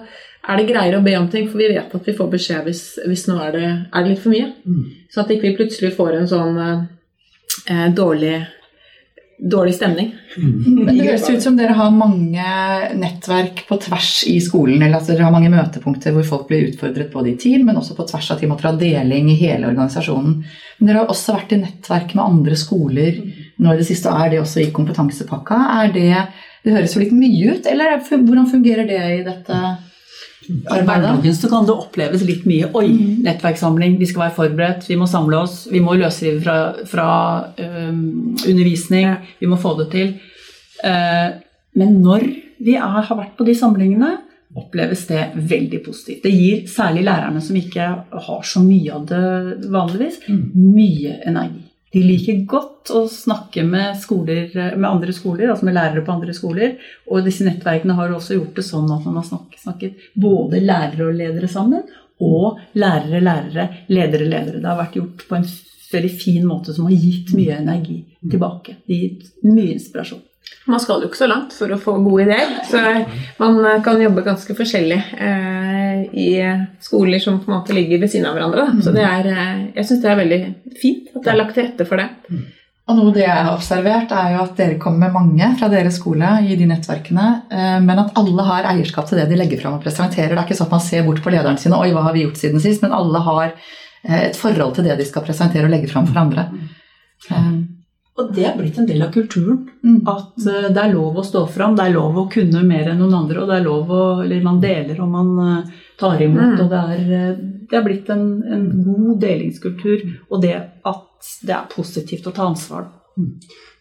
er 0.48 0.56
det 0.56 0.68
greiere 0.70 0.98
å 0.98 1.04
be 1.04 1.16
om 1.18 1.28
ting, 1.28 1.48
for 1.50 1.58
vi 1.60 1.68
vet 1.74 1.94
at 1.94 2.06
vi 2.08 2.14
får 2.16 2.30
beskjed 2.32 2.64
hvis, 2.64 2.84
hvis 3.06 3.26
nå 3.28 3.38
er 3.44 3.52
det, 3.52 3.66
er 3.92 4.02
det 4.04 4.10
litt 4.14 4.22
for 4.22 4.32
mye. 4.32 4.52
Mm. 4.64 4.84
Så 5.12 5.20
at 5.20 5.30
ikke 5.34 5.48
vi 5.50 5.56
plutselig 5.58 5.94
får 5.96 6.14
en 6.22 6.30
sånn 6.30 6.56
eh, 6.62 7.88
dårlig, 7.94 8.38
dårlig 9.38 9.74
stemning. 9.76 10.08
Men 10.38 10.96
Det 10.96 11.04
høres 11.06 11.28
ut 11.30 11.42
som 11.44 11.56
dere 11.58 11.76
har 11.78 11.90
mange 11.94 12.46
nettverk 12.98 13.64
på 13.68 13.76
tvers 13.84 14.24
i 14.26 14.38
skolen. 14.42 14.80
eller 14.82 14.98
at 14.98 15.06
Dere 15.10 15.26
har 15.28 15.34
mange 15.34 15.50
møtepunkter 15.52 16.14
hvor 16.16 16.26
folk 16.26 16.48
blir 16.48 16.68
utfordret 16.72 17.12
både 17.12 17.32
i 17.34 17.36
team, 17.38 17.66
men 17.68 17.76
også 17.78 17.94
på 17.98 18.06
tvers 18.10 18.30
av 18.34 18.40
team. 18.40 18.52
og 18.56 18.60
fra 18.62 18.72
deling 18.72 19.30
i 19.30 19.36
hele 19.38 19.68
organisasjonen. 19.70 20.40
Men 20.78 20.86
dere 20.90 21.04
har 21.04 21.12
også 21.12 21.36
vært 21.36 21.52
i 21.54 21.60
nettverk 21.62 22.14
med 22.14 22.24
andre 22.24 22.56
skoler 22.56 23.20
nå 23.58 23.74
i 23.74 23.76
det 23.80 23.86
siste. 23.86 24.08
og 24.10 24.20
Er 24.24 24.30
det 24.30 24.40
også 24.42 24.62
i 24.64 24.70
kompetansepakka? 24.74 25.60
Er 25.84 25.92
det, 25.92 26.08
det 26.64 26.72
høres 26.74 26.94
jo 26.96 27.00
litt 27.04 27.12
mye 27.14 27.52
ut, 27.58 27.66
eller 27.66 27.94
er- 27.94 28.00
hvordan 28.08 28.50
fungerer 28.50 28.86
det 28.88 29.02
i 29.20 29.22
dette 29.26 29.62
I 30.48 30.82
hverdagen 30.86 31.34
så 31.36 31.50
kan 31.50 31.66
det 31.68 31.74
oppleves 31.76 32.24
litt 32.24 32.46
mye. 32.48 32.70
Oi, 32.78 32.88
nettverkssamling, 33.24 33.98
vi 34.00 34.08
skal 34.08 34.26
være 34.26 34.36
forberedt, 34.38 34.88
vi 34.88 34.96
må 35.00 35.08
samle 35.10 35.42
oss, 35.44 35.66
vi 35.72 35.82
må 35.84 35.96
løsrive 36.00 36.40
fra, 36.44 36.56
fra 36.88 37.08
um, 37.60 38.36
undervisning, 38.46 39.12
vi 39.42 39.50
må 39.50 39.60
få 39.60 39.74
det 39.82 39.90
til. 39.92 40.14
Uh, 40.80 41.36
men 41.78 42.00
når 42.00 42.24
vi 42.64 42.78
er, 42.78 42.88
har 42.88 43.20
vært 43.20 43.36
på 43.38 43.46
de 43.46 43.54
samlingene, 43.58 44.16
oppleves 44.58 45.04
det 45.10 45.28
veldig 45.36 45.82
positivt. 45.84 46.24
Det 46.24 46.32
gir 46.32 46.64
særlig 46.70 47.04
lærerne 47.06 47.42
som 47.44 47.56
ikke 47.58 47.88
har 48.28 48.46
så 48.48 48.62
mye 48.64 48.94
av 48.96 49.04
det 49.10 49.68
vanligvis, 49.68 50.22
mye 50.28 51.18
energi. 51.28 51.67
De 51.94 52.02
liker 52.04 52.42
godt 52.48 52.92
å 52.92 53.04
snakke 53.08 53.62
med, 53.64 53.96
skoler, 54.00 54.50
med 54.76 54.88
andre 54.88 55.14
skoler, 55.16 55.48
altså 55.52 55.68
med 55.68 55.76
lærere 55.78 56.04
på 56.04 56.12
andre 56.12 56.34
skoler. 56.36 56.76
Og 57.08 57.24
disse 57.24 57.46
nettverkene 57.46 57.96
har 57.96 58.12
også 58.12 58.36
gjort 58.36 58.60
det 58.60 58.66
sånn 58.66 58.90
at 58.92 59.06
man 59.08 59.16
har 59.20 59.26
snakket, 59.28 59.62
snakket 59.64 60.04
både 60.20 60.60
lærere 60.64 61.08
og 61.08 61.16
ledere 61.16 61.48
sammen, 61.52 61.86
og 62.20 62.58
lærere, 62.76 63.22
lærere, 63.24 63.68
ledere, 63.88 64.28
ledere. 64.28 64.60
Det 64.60 64.68
har 64.68 64.80
vært 64.82 65.00
gjort 65.00 65.24
på 65.28 65.38
en 65.38 65.48
veldig 65.88 66.14
fin 66.20 66.44
måte 66.44 66.74
som 66.76 66.88
har 66.88 66.96
gitt 66.98 67.32
mye 67.36 67.60
energi 67.62 68.02
tilbake. 68.20 68.80
Det 68.84 68.96
har 68.96 69.06
gitt 69.06 69.46
mye 69.48 69.76
inspirasjon. 69.78 70.24
Man 70.68 70.80
skal 70.84 71.00
jo 71.00 71.08
ikke 71.08 71.22
så 71.22 71.28
langt 71.30 71.54
for 71.56 71.72
å 71.72 71.78
få 71.80 71.94
gode 72.04 72.26
ideer, 72.26 72.58
så 72.68 72.82
man 73.40 73.56
kan 73.84 74.02
jobbe 74.02 74.24
ganske 74.26 74.52
forskjellig 74.56 74.98
eh, 75.16 76.02
i 76.12 76.28
skoler 76.84 77.22
som 77.24 77.38
på 77.40 77.48
en 77.48 77.56
måte 77.56 77.76
ligger 77.76 78.02
ved 78.02 78.12
siden 78.12 78.28
av 78.28 78.36
hverandre. 78.36 78.66
Da. 78.66 78.84
Så 78.84 78.92
det 78.92 79.06
er, 79.06 79.30
eh, 79.32 79.62
jeg 79.78 79.88
syns 79.88 80.04
det 80.04 80.12
er 80.12 80.20
veldig 80.20 80.40
fint 80.82 81.08
at 81.14 81.22
det 81.24 81.32
er 81.32 81.40
lagt 81.40 81.56
til 81.56 81.68
rette 81.70 81.88
for 81.88 82.02
det. 82.02 82.10
Og 82.88 82.96
noe 82.96 83.12
det 83.12 83.24
jeg 83.26 83.32
har 83.32 83.50
observert, 83.52 84.12
er 84.16 84.30
jo 84.32 84.42
at 84.46 84.54
dere 84.56 84.78
kommer 84.80 85.06
med 85.06 85.16
mange 85.16 85.48
fra 85.60 85.68
deres 85.72 85.98
skole 86.00 86.28
i 86.48 86.56
de 86.56 86.68
nettverkene, 86.70 87.26
eh, 87.52 87.80
men 87.84 88.00
at 88.00 88.14
alle 88.16 88.46
har 88.46 88.68
eierskap 88.70 89.10
til 89.10 89.20
det 89.20 89.26
de 89.28 89.36
legger 89.40 89.60
fram 89.60 89.76
og 89.76 89.84
presenterer. 89.84 90.32
Det 90.32 90.40
er 90.40 90.46
ikke 90.46 90.56
sånn 90.60 90.70
at 90.70 90.76
man 90.78 90.84
ser 90.86 91.04
bort 91.04 91.20
på 91.24 91.32
lederen 91.34 91.60
sine 91.60 91.80
Oi, 91.80 91.90
hva 91.92 92.06
har 92.06 92.16
vi 92.16 92.24
gjort 92.24 92.40
siden 92.40 92.64
sist? 92.64 92.84
Men 92.84 92.96
alle 92.96 93.20
har 93.26 93.50
eh, 93.50 94.22
et 94.30 94.40
forhold 94.40 94.76
til 94.78 94.88
det 94.88 94.96
de 95.00 95.08
skal 95.08 95.26
presentere 95.26 95.68
og 95.68 95.74
legge 95.74 95.90
fram 95.92 96.08
for 96.08 96.22
andre. 96.22 96.48
Eh, 97.28 97.52
Og 98.18 98.32
det 98.34 98.44
er 98.48 98.56
blitt 98.58 98.78
en 98.80 98.86
del 98.88 99.02
av 99.04 99.12
kulturen. 99.14 99.60
mm. 99.84 99.98
At 100.10 100.46
uh, 100.46 100.68
det 100.74 100.82
er 100.82 100.94
lov 100.94 101.20
å 101.20 101.26
stå 101.26 101.44
fram, 101.54 101.76
det 101.78 101.86
er 101.86 101.94
lov 101.94 102.16
å 102.18 102.28
kunne 102.32 102.64
mer 102.66 102.90
enn 102.90 102.98
noen 102.98 103.14
andre, 103.20 103.42
og 103.42 103.50
det 103.50 103.58
er 103.60 103.66
lov 103.66 103.92
å 103.94 104.02
Eller 104.24 104.42
man 104.42 104.60
deler 104.60 105.00
og 105.04 105.12
man 105.12 105.30
uh, 105.38 105.84
tar 105.98 106.22
imot, 106.22 106.56
Mm. 106.56 106.60
og 106.64 106.70
det 106.72 106.82
er, 106.94 107.04
uh, 107.12 107.36
det 107.70 107.78
er 107.78 107.84
blitt 107.84 108.10
en, 108.10 108.24
en 108.42 108.64
god 108.84 109.20
delingskultur. 109.22 110.06
Og 110.30 110.42
det 110.42 110.56
at 110.58 111.30
det 111.46 111.54
er 111.54 111.70
positivt 111.70 112.26
å 112.26 112.34
ta 112.34 112.48
ansvar. 112.48 112.88
Mm. 113.18 113.32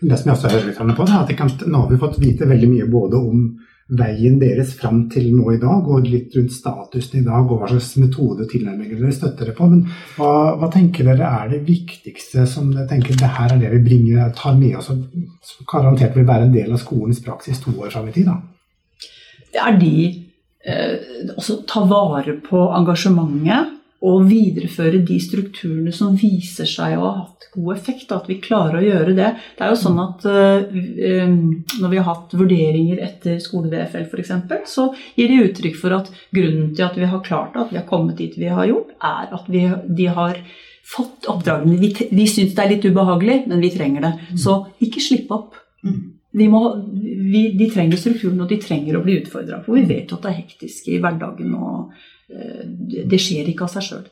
Det 0.02 0.18
som 0.18 0.30
jeg 0.30 0.36
også 0.38 0.54
hører 0.54 0.68
litt 0.70 0.98
på, 0.98 1.08
er 1.08 1.24
at 1.24 1.34
kan, 1.38 1.52
nå 1.66 1.82
har 1.84 1.90
vi 1.92 2.00
fått 2.02 2.20
vite 2.22 2.46
veldig 2.50 2.70
mye 2.70 2.88
både 2.90 3.18
om 3.18 3.44
veien 3.88 4.36
deres 4.42 4.74
fram 4.76 5.06
til 5.12 5.30
nå 5.32 5.54
i 5.54 5.60
dag, 5.62 5.86
og 5.88 6.08
litt 6.08 6.36
rundt 6.36 6.52
statusen 6.52 7.22
i 7.22 7.26
dag, 7.26 7.46
og 7.48 7.62
hva 7.62 7.70
slags 7.72 7.94
metode 8.02 8.44
og 8.44 8.52
tilnærminger 8.52 9.00
dere 9.00 9.16
støtter 9.16 9.52
det 9.52 9.56
på. 9.56 9.70
Men 9.72 9.86
hva, 10.18 10.32
hva 10.60 10.70
tenker 10.74 11.08
dere 11.08 11.30
er 11.30 11.54
det 11.54 11.62
viktigste 11.68 12.44
som 12.50 12.74
dere 12.74 12.90
tenker 12.90 13.16
det 13.16 13.32
her 13.38 13.56
er 13.56 13.62
det 13.64 13.72
vi 13.78 13.82
bringer, 13.86 14.34
tar 14.36 14.60
med 14.60 14.76
oss, 14.80 14.92
som 14.92 15.72
garantert 15.72 16.18
vil 16.20 16.28
være 16.28 16.50
en 16.50 16.56
del 16.56 16.76
av 16.76 16.84
skolens 16.84 17.24
praksis 17.24 17.64
to 17.64 17.78
år 17.80 17.94
fram 17.96 18.12
i 18.12 18.16
tid? 18.18 18.28
da? 18.28 18.40
Det 19.54 19.64
er 19.64 19.80
de 19.80 19.96
eh, 20.68 20.96
også 21.38 21.62
ta 21.70 21.86
vare 21.88 22.36
på 22.44 22.68
engasjementet 22.76 23.77
og 24.08 24.28
videreføre 24.30 25.02
de 25.06 25.18
strukturene 25.22 25.92
som 25.96 26.16
viser 26.18 26.68
seg 26.70 26.96
å 26.98 27.04
ha 27.04 27.14
hatt 27.20 27.48
god 27.54 27.74
effekt. 27.76 28.14
At 28.16 28.30
vi 28.30 28.40
klarer 28.44 28.80
å 28.80 28.86
gjøre 28.86 29.16
det. 29.18 29.32
Det 29.58 29.66
er 29.66 29.74
jo 29.74 29.80
sånn 29.82 30.00
at 30.04 30.28
eh, 30.30 30.78
eh, 31.10 31.34
Når 31.82 31.92
vi 31.92 32.00
har 32.00 32.08
hatt 32.08 32.36
vurderinger 32.38 33.02
etter 33.04 33.42
skole-VFL 33.44 34.08
f.eks., 34.08 34.34
så 34.72 34.90
gir 35.18 35.32
de 35.32 35.42
uttrykk 35.48 35.80
for 35.80 35.98
at 35.98 36.12
grunnen 36.36 36.74
til 36.76 36.88
at 36.88 36.98
vi 37.00 37.10
har 37.10 37.26
klart 37.26 37.56
det, 37.56 37.66
at 37.66 37.74
vi 37.74 37.82
har 37.82 37.90
kommet 37.90 38.20
dit 38.22 38.38
vi 38.38 38.52
har 38.52 38.70
gjort, 38.70 38.94
er 39.04 39.34
at 39.38 39.52
vi, 39.52 39.64
de 40.00 40.12
har 40.20 40.42
fått 40.88 41.28
oppdragene. 41.32 41.80
Vi, 41.82 41.94
vi 42.12 42.28
syns 42.30 42.54
det 42.56 42.64
er 42.64 42.76
litt 42.76 42.86
ubehagelig, 42.88 43.42
men 43.52 43.64
vi 43.64 43.74
trenger 43.74 44.08
det. 44.08 44.14
Så 44.40 44.62
ikke 44.84 45.04
slipp 45.04 45.34
opp. 45.36 45.58
Vi 46.38 46.46
må, 46.52 46.62
vi, 46.94 47.48
de 47.58 47.70
trenger 47.72 48.00
strukturen, 48.00 48.40
og 48.44 48.52
de 48.52 48.60
trenger 48.62 49.00
å 49.00 49.04
bli 49.04 49.18
utfordra. 49.22 49.62
For 49.66 49.78
vi 49.78 49.88
vet 49.90 50.12
jo 50.12 50.20
at 50.20 50.28
det 50.28 50.32
er 50.32 50.40
hektisk 50.44 50.92
i 50.92 51.00
hverdagen, 51.04 51.56
og 51.58 51.96
det 52.28 53.06
det 53.08 53.20
skjer 53.24 53.50
ikke 53.52 53.68
av 53.68 53.74
seg 53.76 53.86
sjøl. 53.88 54.08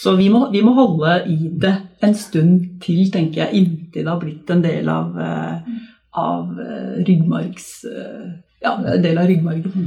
Så 0.00 0.14
vi 0.16 0.28
må, 0.30 0.44
vi 0.52 0.62
må 0.62 0.74
holde 0.76 1.16
i 1.26 1.48
det 1.60 1.72
en 2.06 2.14
stund 2.14 2.82
til, 2.84 3.08
tenker 3.10 3.44
jeg, 3.44 3.62
inntil 3.62 4.04
det 4.04 4.12
har 4.12 4.20
blitt 4.20 4.52
en 4.54 4.62
del 4.62 4.88
av, 4.88 5.18
eh, 5.18 5.80
av 6.20 6.62
eh, 6.62 7.02
ryggmargs... 7.08 7.72
eh, 7.90 8.30
Ja, 8.60 8.74
del 8.76 9.16
av 9.16 9.24
ryggmargen. 9.24 9.84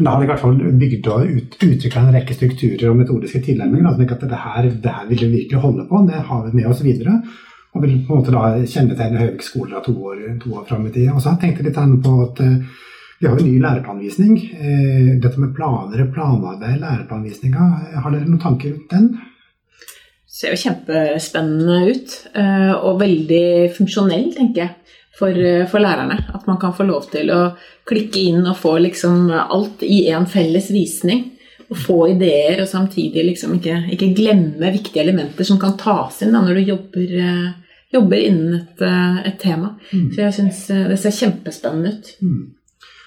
Da 0.00 0.10
har 0.10 0.18
vi 0.18 0.24
i 0.26 0.28
hvert 0.32 0.40
fall 0.42 0.56
bygd 0.80 1.08
og 1.14 1.28
ut, 1.30 1.52
utvikla 1.62 2.00
en 2.02 2.16
rekke 2.16 2.34
strukturer 2.34 2.88
og 2.90 2.96
metodiske 2.98 3.38
tilnærminger. 3.46 3.86
Altså 3.86 4.16
at 4.16 4.24
det 4.26 4.40
her, 4.42 4.66
det 4.82 4.94
her 4.96 5.04
vil 5.06 5.20
vi 5.20 5.28
virkelig 5.36 5.60
holde 5.62 5.84
på, 5.86 6.00
det 6.08 6.24
har 6.26 6.40
vi 6.48 6.56
med 6.58 6.66
oss 6.66 6.82
videre. 6.82 7.20
Og 7.70 7.84
vil 7.84 8.00
på 8.08 8.16
en 8.16 8.24
måte 8.24 8.34
da 8.34 8.48
kjennetegne 8.66 9.20
Høvik 9.20 9.46
skole 9.46 9.78
to 9.84 9.94
år, 10.10 10.24
to 10.42 10.56
år 10.58 10.66
fram 10.66 10.88
i 10.88 10.90
tid. 10.96 11.12
Og 11.12 11.20
så 11.20 11.28
har 11.28 11.38
jeg 11.38 11.54
tenkt 11.54 11.68
litt 11.68 12.02
på 12.02 12.16
at 12.24 12.42
eh, 12.42 12.58
vi 13.20 13.26
har 13.26 13.36
jo 13.36 13.44
en 13.44 13.48
ny 13.48 13.60
læreplanvisning. 13.62 14.36
Eh, 14.60 15.14
Dette 15.22 15.40
med 15.40 15.54
planer, 15.56 16.02
og 16.04 16.12
planarbeid, 16.12 16.80
læreplanvisninga, 16.82 17.70
har 18.02 18.12
dere 18.12 18.28
noen 18.28 18.42
tanker 18.42 18.74
rundt 18.74 18.92
den? 18.92 19.10
ser 20.36 20.52
jo 20.52 20.60
kjempespennende 20.60 21.76
ut, 21.92 22.14
eh, 22.36 22.72
og 22.74 22.98
veldig 23.00 23.72
funksjonell, 23.76 24.26
tenker 24.34 24.62
jeg, 24.62 24.98
for, 25.16 25.30
eh, 25.32 25.64
for 25.66 25.80
lærerne. 25.80 26.18
At 26.34 26.46
man 26.46 26.58
kan 26.60 26.74
få 26.76 26.84
lov 26.84 27.10
til 27.10 27.30
å 27.32 27.56
klikke 27.88 28.20
inn 28.28 28.46
og 28.46 28.56
få 28.56 28.76
liksom 28.84 29.30
alt 29.32 29.80
i 29.82 30.08
en 30.10 30.26
felles 30.26 30.68
visning. 30.70 31.32
Og 31.70 31.76
få 31.76 31.96
ideer, 32.12 32.60
og 32.60 32.68
samtidig 32.68 33.24
liksom 33.24 33.56
ikke, 33.56 33.90
ikke 33.90 34.14
glemme 34.14 34.70
viktige 34.70 35.02
elementer 35.02 35.42
som 35.44 35.58
kan 35.58 35.76
tas 35.76 36.20
inn 36.22 36.30
da, 36.30 36.38
når 36.44 36.54
du 36.54 36.62
jobber, 36.62 37.54
jobber 37.92 38.16
innen 38.22 38.54
et, 38.60 38.82
et 39.26 39.38
tema. 39.40 39.72
Så 39.90 40.20
jeg 40.20 40.36
syns 40.36 40.60
det 40.68 40.98
ser 41.00 41.10
kjempespennende 41.10 41.96
ut. 41.96 42.12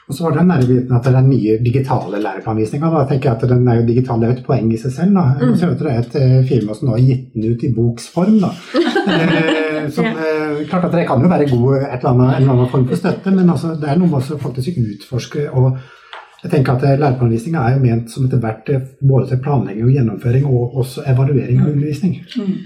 Og 0.09 0.15
så 0.15 0.23
var 0.23 0.31
det 0.33 0.39
den 0.39 0.47
nære 0.49 0.65
biten 0.65 0.95
at 0.97 1.07
er 1.07 1.15
den 1.19 1.27
nye 1.29 1.57
digitale 1.61 2.19
læreplanvisninga. 2.23 2.89
Da 2.93 3.03
tenker 3.11 3.29
jeg 3.29 3.37
at 3.37 3.49
den 3.51 3.67
er 3.69 3.75
jo 3.77 3.85
digital, 3.85 4.21
det 4.21 4.29
er 4.29 4.39
et 4.39 4.47
poeng 4.47 4.71
i 4.73 4.79
seg 4.81 4.95
selv. 4.95 5.19
da. 5.19 5.25
Så 5.37 5.49
ser 5.59 5.75
at 5.75 5.83
det 5.83 5.91
er 5.91 5.99
et 5.99 6.15
eh, 6.17 6.39
firma 6.49 6.77
som 6.77 6.89
nå 6.89 6.95
har 6.95 7.03
gitt 7.05 7.27
den 7.35 7.45
ut 7.51 7.65
i 7.67 7.73
boksform. 7.75 8.39
da. 8.45 8.53
Eh, 9.09 9.87
som, 9.89 10.05
eh, 10.05 10.67
klart 10.69 10.83
at 10.85 10.91
Det 10.91 11.05
kan 11.07 11.21
jo 11.21 11.29
være 11.29 11.47
god 11.49 11.75
et 11.77 11.99
eller 12.01 12.09
annet, 12.09 12.27
en 12.35 12.41
eller 12.41 12.51
annen 12.53 12.69
form 12.69 12.87
for 12.87 12.99
støtte, 12.99 13.31
men 13.31 13.49
altså, 13.49 13.71
det 13.79 13.87
er 13.89 13.97
noe 13.97 14.09
med 14.11 14.19
å 14.19 14.37
faktisk 14.41 14.77
utforske. 14.77 15.45
og 15.49 15.77
jeg 16.43 16.51
tenker 16.51 16.73
at 16.73 16.99
Læreplanvisninga 16.99 17.63
er 17.63 17.75
jo 17.75 17.83
ment 17.83 18.11
som 18.11 18.25
et 18.25 18.35
verktøy 18.43 18.77
både 19.01 19.27
til 19.31 19.41
planlegging 19.43 19.87
og 19.87 19.95
gjennomføring, 19.97 20.45
og 20.45 20.77
også 20.83 21.03
evaluering 21.11 21.61
av 21.61 21.71
undervisning. 21.73 22.19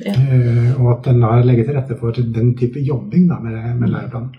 Ja. 0.06 0.14
uh, 0.14 0.82
og 0.82 0.92
at 0.92 1.08
den 1.10 1.24
da 1.24 1.32
legger 1.42 1.70
til 1.70 1.78
rette 1.80 1.98
for 1.98 2.12
den 2.38 2.52
type 2.60 2.84
jobbing 2.84 3.30
da, 3.32 3.40
med, 3.42 3.62
med 3.80 3.96
læreplanen. 3.96 4.36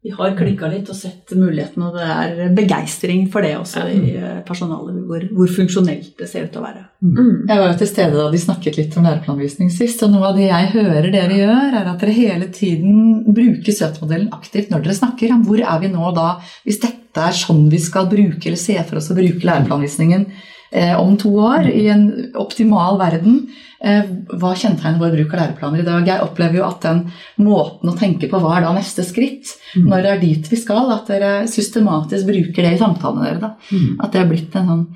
Vi 0.00 0.14
har 0.16 0.30
klikka 0.32 0.68
litt 0.72 0.88
og 0.88 0.96
sett 0.96 1.34
mulighetene, 1.36 1.90
og 1.90 1.96
det 1.98 2.04
er 2.08 2.52
begeistring 2.56 3.26
for 3.32 3.44
det 3.44 3.50
også 3.58 3.82
i 3.92 4.14
eh, 4.16 4.38
personalet, 4.48 5.02
hvor, 5.04 5.26
hvor 5.36 5.50
funksjonelt 5.52 6.14
det 6.16 6.28
ser 6.30 6.46
ut 6.46 6.54
til 6.54 6.62
å 6.62 6.64
være. 6.64 6.84
Mm. 7.04 7.34
Jeg 7.50 7.60
var 7.60 7.66
jo 7.68 7.74
til 7.82 7.90
stede 7.90 8.16
da 8.16 8.24
de 8.32 8.40
snakket 8.40 8.78
litt 8.80 8.96
om 8.96 9.04
læreplanvisning 9.04 9.68
sist, 9.74 10.00
og 10.06 10.14
noe 10.14 10.30
av 10.30 10.40
det 10.40 10.46
jeg 10.46 10.70
hører 10.72 11.10
dere 11.12 11.36
gjør, 11.42 11.76
er 11.82 11.90
at 11.92 12.00
dere 12.00 12.16
hele 12.16 12.48
tiden 12.56 13.26
bruker 13.28 13.76
søtmodellen 13.76 14.32
aktivt 14.38 14.72
når 14.72 14.86
dere 14.86 14.96
snakker 15.02 15.36
om 15.36 15.44
hvor 15.44 15.60
er 15.60 15.84
vi 15.84 15.92
nå 15.92 16.14
da, 16.16 16.30
hvis 16.64 16.80
dette 16.86 17.26
er 17.26 17.36
sånn 17.36 17.66
vi 17.68 17.82
skal 17.84 18.08
bruke 18.08 18.40
eller 18.48 18.60
se 18.60 18.78
for 18.80 19.02
oss 19.02 19.10
å 19.12 19.18
bruke 19.18 19.44
læreplanvisningen 19.50 20.30
om 20.70 21.16
to 21.18 21.32
år 21.42 21.66
i 21.66 21.88
en 21.90 22.04
optimal 22.38 22.98
verden. 23.00 23.40
Eh, 23.80 24.04
hva 24.36 24.50
kjennetegner 24.52 25.00
vår 25.00 25.14
bruk 25.14 25.32
av 25.32 25.40
læreplaner 25.40 25.80
i 25.80 25.86
dag? 25.86 26.08
Jeg 26.10 26.24
opplever 26.26 26.58
jo 26.58 26.66
at 26.66 26.84
den 26.84 26.98
måten 27.40 27.88
å 27.88 27.96
tenke 27.96 28.28
på 28.28 28.40
hva 28.42 28.58
er 28.58 28.66
da 28.66 28.74
neste 28.76 29.06
skritt, 29.08 29.54
når 29.80 30.04
det 30.04 30.10
er 30.12 30.20
dit 30.20 30.50
vi 30.52 30.58
skal, 30.60 30.92
at 30.92 31.08
dere 31.08 31.32
systematisk 31.48 32.28
bruker 32.28 32.66
det 32.66 32.74
i 32.76 32.80
samtalene 32.82 33.24
dere. 33.24 33.40
da. 33.40 33.54
Mm. 33.72 33.94
At 34.04 34.12
det 34.12 34.20
er 34.20 34.28
blitt 34.28 34.58
en 34.60 34.68
sånn 34.68 34.86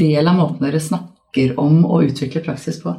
del 0.00 0.24
av 0.24 0.38
måten 0.38 0.64
dere 0.64 0.80
snakker 0.80 1.52
om 1.60 1.84
å 1.84 2.00
utvikle 2.02 2.40
praksis 2.42 2.80
på. 2.82 2.94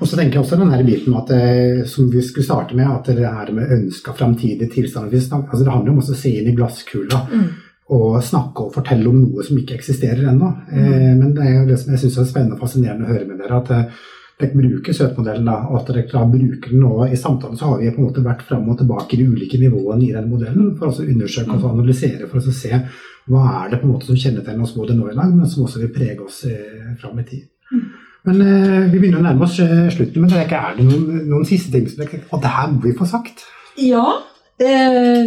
Og 0.00 0.06
så 0.06 0.16
tenker 0.16 0.38
jeg 0.38 0.44
også 0.44 0.60
den 0.60 0.70
her 0.72 0.84
biten 0.86 1.18
at 1.18 1.28
det, 1.34 1.88
som 1.90 2.06
vi 2.12 2.22
skulle 2.24 2.46
starte 2.46 2.78
med, 2.78 2.88
at 2.88 3.10
det 3.10 3.26
er 3.26 3.50
med 3.56 3.74
ønska 3.74 4.14
framtidig 4.16 4.70
tilstander. 4.72 5.18
Altså 5.18 5.64
det 5.64 5.74
handler 5.74 5.96
om 5.96 6.00
å 6.00 6.06
se 6.06 6.32
inn 6.38 6.48
i 6.48 6.54
glasskula 6.56 7.26
og 7.90 8.20
snakke 8.22 8.66
og 8.66 8.74
fortelle 8.74 9.10
om 9.10 9.18
noe 9.18 9.44
som 9.46 9.58
ikke 9.58 9.76
eksisterer 9.78 10.28
ennå. 10.30 10.52
Eh, 10.70 11.10
men 11.18 11.34
det 11.34 11.44
er 11.46 11.58
jo 11.58 11.68
det 11.68 11.78
som 11.82 11.92
jeg 11.94 12.04
syns 12.04 12.18
er 12.22 12.30
spennende 12.30 12.56
og 12.56 12.64
fascinerende 12.64 13.08
å 13.08 13.12
høre 13.12 13.26
med 13.28 13.42
dere, 13.42 13.60
at 13.60 13.72
eh, 13.74 14.02
dere 14.40 14.56
bruker 14.56 14.96
søtmodellen, 14.96 15.48
da, 15.50 15.56
og 15.68 15.80
at 15.80 15.90
dere 15.90 16.06
da 16.10 16.24
bruker 16.30 16.72
den 16.72 16.84
nå. 16.84 16.92
I 17.06 17.18
samtalen 17.18 17.58
så 17.58 17.72
har 17.72 17.80
vi 17.82 17.92
på 17.92 18.00
en 18.00 18.08
måte 18.08 18.24
vært 18.24 18.44
fram 18.48 18.68
og 18.70 18.78
tilbake 18.80 19.16
i 19.16 19.20
de 19.20 19.28
ulike 19.30 19.60
nivåene 19.60 20.06
i 20.06 20.12
den 20.16 20.30
modellen 20.30 20.74
for 20.78 20.90
å 20.90 21.06
undersøke 21.06 21.58
og 21.58 21.70
analysere 21.72 22.30
for 22.30 22.40
å 22.40 22.58
se 22.62 22.82
hva 23.30 23.42
er 23.60 23.72
det 23.72 23.80
på 23.80 23.86
en 23.86 23.94
måte 23.94 24.08
som 24.08 24.18
kjennetegner 24.18 24.64
oss 24.64 24.74
både 24.74 24.96
nå 24.96 25.10
i 25.10 25.16
dag, 25.16 25.34
men 25.34 25.50
som 25.50 25.66
også 25.66 25.82
vil 25.82 25.92
prege 25.94 26.24
oss 26.24 26.42
eh, 26.48 26.94
fram 27.00 27.18
i 27.20 27.26
tid. 27.26 27.44
Men 28.28 28.40
eh, 28.44 28.88
vi 28.90 28.98
begynner 28.98 29.20
å 29.20 29.26
nærme 29.28 29.46
oss 29.46 29.58
eh, 29.62 29.86
slutten, 29.92 30.22
men 30.22 30.32
det 30.32 30.40
er, 30.40 30.48
ikke, 30.48 30.60
er 30.60 30.78
det 30.78 30.86
noen, 30.88 31.22
noen 31.30 31.46
siste 31.48 31.72
ting 31.74 31.86
som 31.88 32.02
dere 32.02 32.22
Og 32.30 32.42
det 32.42 32.52
her 32.56 32.72
må 32.72 32.82
vi 32.84 32.96
få 32.96 33.08
sagt. 33.08 33.44
Ja. 33.80 34.04
Eh, 34.60 35.24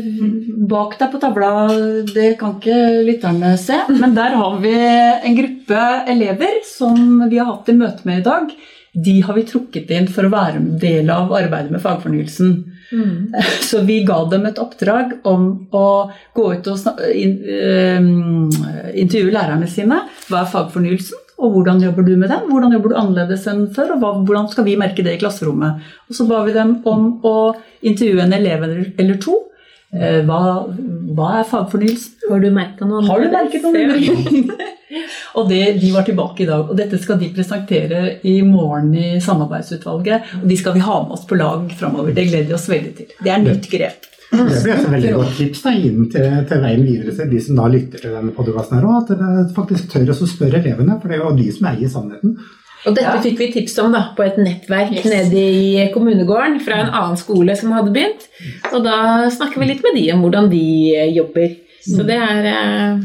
bak 0.70 0.94
deg 1.00 1.10
på 1.10 1.20
tavla, 1.22 1.50
det 2.14 2.36
kan 2.38 2.60
ikke 2.60 2.78
lytterne 3.08 3.56
se, 3.58 3.80
men 3.90 4.14
der 4.14 4.36
har 4.38 4.60
vi 4.62 4.74
en 4.78 5.38
gruppe 5.40 5.86
elever 6.14 6.60
som 6.70 7.24
vi 7.32 7.40
har 7.42 7.50
hatt 7.50 7.72
i 7.74 7.78
møte 7.80 8.06
med 8.06 8.22
i 8.22 8.28
dag. 8.28 8.54
De 8.94 9.16
har 9.26 9.34
vi 9.34 9.46
trukket 9.50 9.90
inn 9.90 10.06
for 10.14 10.28
å 10.28 10.34
være 10.36 10.60
en 10.60 10.70
del 10.78 11.10
av 11.10 11.34
arbeidet 11.34 11.74
med 11.74 11.82
fagfornyelsen. 11.82 12.54
Så 13.72 13.82
vi 13.88 14.04
ga 14.06 14.20
dem 14.30 14.46
et 14.46 14.60
oppdrag 14.62 15.16
om 15.26 15.48
å 15.74 15.88
gå 16.38 16.46
ut 16.54 16.70
og 16.70 17.02
in, 17.10 17.40
uh, 17.42 18.92
intervjue 18.94 19.34
lærerne 19.34 19.70
sine. 19.72 19.98
Hva 20.28 20.44
er 20.44 20.52
fagfornyelsen, 20.52 21.23
og 21.44 21.56
hvordan 21.56 21.82
jobber 21.84 22.06
du 22.08 22.14
med 22.16 22.32
den? 22.32 22.46
Hvordan 22.50 22.76
jobber 22.76 22.94
du 22.94 23.00
annerledes 23.00 23.48
enn 23.52 23.66
før, 23.76 23.96
og 23.98 24.22
hvordan 24.28 24.50
skal 24.52 24.68
vi 24.68 24.78
merke 24.80 25.04
det 25.06 25.18
i 25.18 25.22
klasserommet? 25.22 25.82
Og 26.08 26.18
så 26.18 26.28
ba 26.30 26.44
vi 26.48 26.56
dem 26.56 26.78
om 26.90 27.10
å 27.28 27.36
intervjue 27.84 28.24
en 28.24 28.38
elev 28.38 28.64
eller, 28.68 29.18
to. 29.24 29.36
Eh, 29.94 30.22
Hva, 30.26 30.40
hva 31.14 31.34
er 31.40 31.50
fagfornyelsen? 31.50 32.30
Har 32.30 32.40
du 32.42 32.48
merka 32.56 32.88
noe? 32.88 33.04
Har 33.10 33.22
du 33.22 33.34
merket 33.34 33.68
noe? 33.68 34.70
og 35.38 35.52
det, 35.52 35.62
De 35.82 35.92
var 35.94 36.08
tilbake 36.08 36.46
i 36.46 36.50
dag, 36.50 36.64
og 36.70 36.80
dette 36.80 37.02
skal 37.02 37.20
de 37.22 37.34
presentere 37.36 38.06
i 38.30 38.40
morgen 38.48 38.94
i 38.96 39.20
samarbeidsutvalget. 39.22 40.34
Og 40.42 40.48
de 40.50 40.58
skal 40.60 40.80
vi 40.80 40.88
ha 40.88 40.98
med 41.04 41.18
oss 41.18 41.28
på 41.30 41.38
lag 41.38 41.68
framover. 41.78 42.16
Det 42.16 42.30
gleder 42.32 42.50
vi 42.54 42.58
oss 42.58 42.72
veldig 42.72 42.96
til. 43.02 43.14
Det 43.20 43.36
er 43.36 43.44
nytt 43.44 43.70
grep. 43.74 44.13
Det 44.34 44.64
blir 44.64 44.74
et 44.74 44.90
veldig 44.96 45.14
godt 45.14 45.36
tips 45.38 45.62
da, 45.64 45.72
inn 45.78 46.10
til, 46.12 46.28
til 46.50 46.62
veien 46.64 46.84
videre 46.88 47.14
til 47.16 47.30
de 47.30 47.40
som 47.46 47.60
da 47.60 47.68
lytter 47.70 48.02
til 48.02 48.16
denne 48.16 48.34
podkasten. 48.36 48.82
At 48.98 49.12
dere 49.14 49.46
faktisk 49.56 49.92
tør 49.94 50.10
å 50.14 50.18
spørre 50.28 50.60
elevene, 50.64 51.00
for 51.02 51.12
det 51.12 51.20
er 51.20 51.24
jo 51.24 51.34
de 51.38 51.48
som 51.54 51.70
eier 51.70 51.92
sannheten. 51.94 52.36
Og 52.84 52.96
dette 52.98 53.08
Ja. 53.14 53.20
fikk 53.24 53.38
vi 53.40 53.52
tips 53.54 53.78
om 53.80 53.94
da, 53.96 54.10
på 54.18 54.26
et 54.26 54.38
nettverk 54.42 54.92
Yes. 54.92 55.06
nede 55.06 55.40
i 55.40 55.90
kommunegården 55.94 56.58
fra 56.66 56.82
en 56.82 56.90
annen 56.92 57.18
skole 57.18 57.56
som 57.56 57.72
hadde 57.72 57.94
begynt. 57.96 58.26
Og 58.74 58.84
da 58.84 59.30
snakker 59.32 59.62
vi 59.62 59.70
litt 59.70 59.84
med 59.86 59.96
de 60.02 60.12
om 60.12 60.22
hvordan 60.26 60.50
de 60.52 60.64
jobber. 61.16 61.54
Så 61.84 62.04
det 62.08 62.18
er 62.20 62.50
eh, 62.52 63.04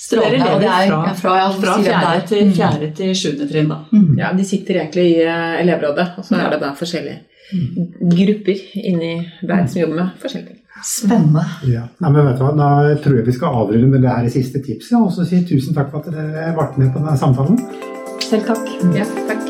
Strålende. 0.00 0.46
Ja, 0.48 0.58
det 0.58 0.68
er 0.72 0.86
ja, 0.88 1.12
fra, 1.12 1.34
ja, 1.36 1.48
fra 1.52 1.74
fjerde 1.84 2.28
til, 2.30 2.52
fjerde 2.56 2.86
til 2.96 3.10
sjuende 3.12 3.48
trinn, 3.50 3.68
da. 3.68 3.82
Ja, 4.16 4.30
de 4.32 4.46
sitter 4.48 4.78
egentlig 4.80 5.04
i 5.10 5.18
eh, 5.26 5.60
elevrådet, 5.60 6.06
og 6.16 6.24
så 6.24 6.38
er 6.40 6.54
det 6.54 6.60
da 6.62 6.70
forskjellige 6.72 7.18
grupper 8.16 8.62
inni 8.80 9.12
der 9.42 9.66
som 9.68 9.82
jobber 9.82 9.98
med 10.00 10.16
forskjellige 10.22 10.54
ting. 10.54 10.59
Spennende. 10.86 11.44
Ja. 11.68 11.84
Nei, 12.00 12.10
men 12.10 12.26
vet 12.30 12.40
du 12.40 12.44
hva, 12.46 12.54
Da 12.56 12.96
tror 13.02 13.20
jeg 13.20 13.28
vi 13.28 13.36
skal 13.36 13.62
avrunde 13.62 13.90
med 13.92 14.04
det 14.04 14.16
her 14.16 14.28
siste 14.32 14.62
tipset, 14.64 14.96
og 14.98 15.12
så 15.14 15.26
si 15.28 15.42
tusen 15.48 15.76
takk 15.76 15.92
for 15.92 16.04
at 16.04 16.12
dere 16.14 16.52
ble 16.56 16.68
med 16.76 16.92
på 16.94 17.02
denne 17.02 17.18
samtalen. 17.20 17.60
Selv 18.24 18.46
takk. 18.52 18.68
Ja, 18.94 19.08
takk. 19.28 19.49